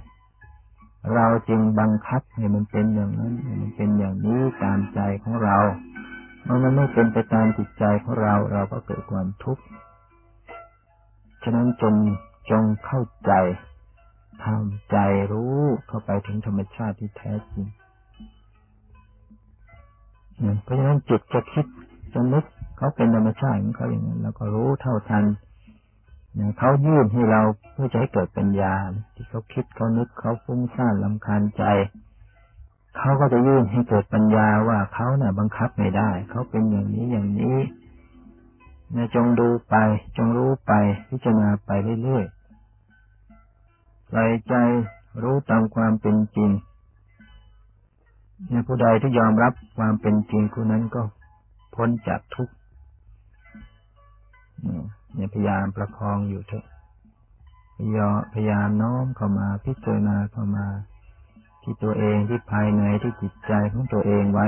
[1.14, 5.57] เราจึงบังคับให้มันเป็นอย่างนั้นให้มันเป็นอย่างนี้ตามใจของเรา
[6.49, 9.64] เมื่อมันไม่เป็นไปตามจิตใจของเราเราก็เกิดความทุกข์
[11.42, 11.94] ฉะนั้นจง
[12.51, 13.32] จงเข้าใจ
[14.44, 14.96] ทำใจ
[15.32, 17.66] รู้เข้าไปถึงธรรมชาติที่แท้จริง
[20.62, 21.66] เพราะฉะนั้นจิตจะคิด
[22.14, 22.44] จะนึก
[22.76, 25.24] เขาเป็นธรรมชาติของเขาอย่างนั้นเราก็รู้เท่าทัน
[26.59, 27.42] เขายื่นให้เรา
[27.72, 28.74] เพื่อจะให้เกิดปัญญา
[29.14, 31.64] ที่เขาคิดเขานึกเขาฟุ้งซ่านลำคาญใจ
[32.97, 37.59] เขาก็จะยื่นให้เกิดปัญญาว่าเขาเนี่ยบังคับไม่ได้ เขาเป็นอย่างนี้อย่างนี้
[38.95, 39.74] นจงดูไป
[40.16, 40.72] จงรู้ไป
[41.09, 41.70] พิจารณาไป
[42.03, 44.55] เรื่อยๆใส่ใจ
[45.22, 46.51] รู้ตามความเป็นจริง
[48.49, 51.03] เนี่ยผู้ใดที่ยอมรับความเป็นจริงคนนั้นก็
[51.74, 52.55] พ้นจากทุกข์
[55.14, 56.66] เนี่ยพยายามประคองอยู่เถอะ
[58.32, 60.66] พยายามน้อมเข้ามาพิจารณาเข้ามา
[61.63, 64.47] ที่ตัวเองที่ภายในที่จิตใจของตัวเองไว้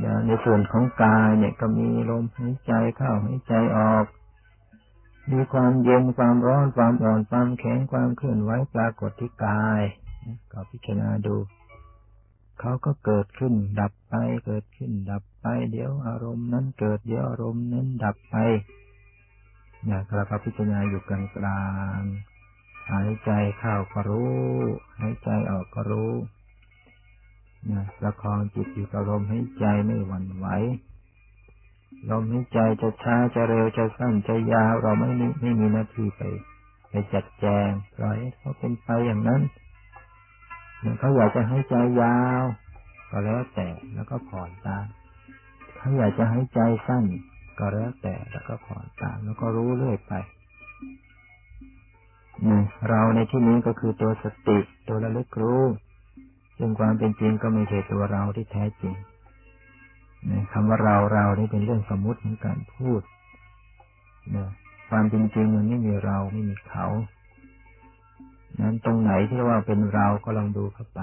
[0.00, 4.04] แล้วในส่วนของกายเนี่ยก็มีลมหายใจเข้าหายใจออก
[5.30, 9.82] มีความเย็นความร้อนความอ่อนความแข็งความเคลื่อนไหวปรากฏที่กาย
[10.52, 11.36] ก็พิจารณาดู
[12.60, 14.14] เขาก็เกิดขึ้นดับไป
[14.46, 18.36] เกิดขึ้นดับไป เดี๋ยวอารมณ์นั้นเกิดเดี๋ยวอารมณ์นั้นดับไป
[19.84, 21.64] เนี่ยเราก็พิจารณาอยู่กลางกลา
[21.98, 22.00] ง
[22.90, 24.32] หายใจเข้าก็รู้
[25.00, 26.12] หายใจออกก็รู้
[27.66, 30.46] เนี่ยประคองจิตอยู่กับลมหายใจไม่หวั่นไหว
[32.10, 35.10] ลมหายใจจะช้าจะเร็วจะสั้นจะยาว เราไม่
[35.40, 36.22] ไม่มีหน้าที่ไป
[36.90, 39.42] ไปจัดแจงปล่อยเขาเป็นไปอย่างนั้น
[40.98, 42.42] เขาอยากจะให้ใจยาว
[43.10, 44.86] ก็แล้วแต่แล้วก็ผ่อนตาม
[45.76, 47.04] เขาอยากจะให้ใจสั้น
[47.58, 50.12] ก็แล้วแต่แล้วก็ผ่อนตามแล้วก็รู้เรื่อยไป
[52.88, 55.62] เราในที่นี้ก็คือตัวสติตัวระลึกรู้
[56.58, 58.94] ซึ่งความเป็นจริงก็ไม่ใช่ตัวเราที่แท้จริง
[60.28, 63.02] นี่คำว่าเราเรานี่เป็นเรื่องสมมุติของการพูด
[64.34, 64.48] นี่ย
[64.90, 66.86] ความจริงๆมันไม่มีเราไม่มีเขา
[68.60, 71.00] นั้นตรงไหนที่ว่าเป็นเราก็ลองดูเข้าไป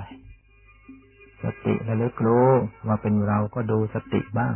[1.44, 2.50] สติระลึกรู้
[2.88, 4.56] ว่าเป็นเราก็ดูสติบ้าง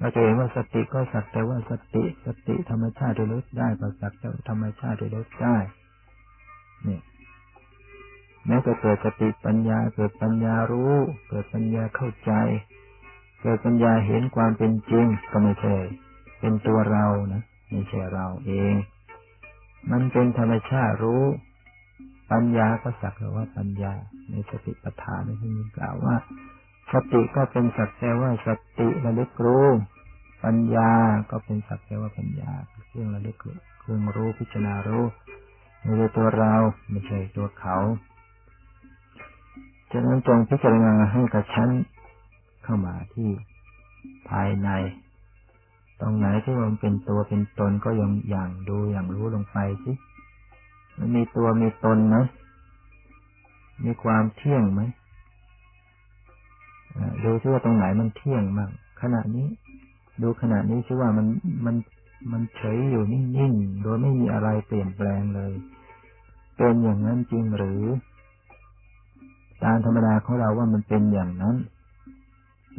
[0.00, 5.56] เราจะเห็นว่าสติก็สักแต่ว่าสติ สติธรรมชาติระลึกได้ก็สักแต่ธรรมชาติระลึกได้
[6.84, 7.02] เนี่ย
[8.46, 10.94] แม้จะเกิดสติปัญญา เกิดปัญญารู้
[11.28, 12.32] เกิดปัญญาเข้าใจ
[13.42, 15.76] เกิดปัญญาเห็นความเป็นจริงก็ไม่ใช่
[16.40, 18.74] เป็นตัวเรานะไม่ใช่เราเอง
[19.90, 21.24] มันเป็นธรรมชาติรู้
[22.32, 23.92] ปัญญาก็สักแต่ว่าปัญญา
[24.30, 26.16] ในสติปัฏฐานที่มีกล่าวว่า
[26.92, 29.66] สติก็เป็นสักแต่ว่าสติระลึกรู้
[30.44, 30.90] ปัญญา
[31.30, 32.52] ก็เป็นสักแต่ว่าปัญญา
[32.88, 33.36] เครื่องระลึก
[33.80, 35.04] เครื่องรู้พิจารณารู้
[35.82, 36.54] ไม่ใช่ตัวเรา
[36.90, 37.76] ไม่ใช่ตัวเขา
[39.90, 41.70] ฉะนั้นจงพิจารณาให้กระชั้น
[42.64, 43.30] เข้ามาที่
[44.28, 44.68] ภายใน
[46.00, 49.92] ตรงไหนที่มันเป็นตัวเป็นตนก็ยังอย่างดูอย่างรู้ลงไปสิ
[50.98, 52.16] มันมีตัวมีตนไหม
[53.84, 54.80] มีความเที่ยงไหม
[57.24, 58.70] ดูซิว่าตรงไหนมันเที่ยงบ้าง
[59.02, 59.48] ขณะนี้
[60.22, 61.26] ดูขณะนี้ซิว่ามัน
[61.66, 61.76] มัน
[62.32, 65.52] มันเฉยอยู่นิ่งๆ โดยไม่มีอะไรเปลี่ยนแปลงเลย
[66.56, 67.82] เป็นอย่างนั้นจริงหรือ
[69.64, 71.56] ตามธรรมดาของเราว่ามันเป็นอย่างนั้น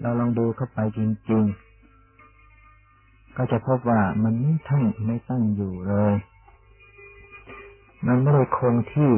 [0.02, 1.00] เราลองดูเข้าไปจ
[1.32, 1.44] ริง
[2.20, 6.14] ๆ ก็จะพบว่ามันไม่ทั้งไม่ตั้งอยู่เลย
[8.08, 9.14] มันไม่ได้คงที่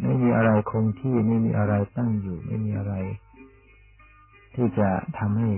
[0.00, 2.94] ไม่มีอะไรคงที่ไม่มีอะไรตั้งอยู่ ไม่มีอะไร
[4.54, 5.50] ที่จะทำให้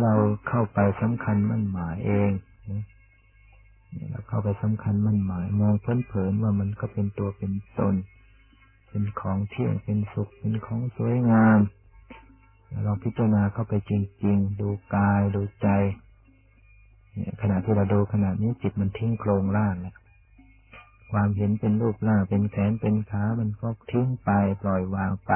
[0.00, 0.14] เรา
[0.48, 2.30] เข้าไปสำคัญมั่นหมายเอง
[4.10, 7.94] เราเข้าไปสำคัญมั่นหมาย มองเพลินเผินว่ามันก็เป็นตัวเป็นตน
[8.88, 11.58] เป็นของเที่ยงเป็นสุข เป็นของสวยงาม
[12.86, 13.92] ลองพิจารณาเข้าไปจ
[14.24, 15.68] ริง ๆ ดูกายดูใจ
[17.42, 19.94] ขณะที่เราดูขณะนี้จิตมันทิ้งโครงร่างนะ
[21.12, 24.30] ความเห็นเป็นรูปร่างเป็นแขนเป็นขามันก็ทิ้งไป
[24.62, 25.32] ปล่อยวางไป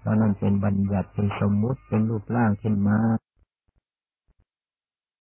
[0.00, 2.98] เพราะนั่นเป็นบัญญัติเป็นสมมุติเป็นรูปร่างขึ้นมา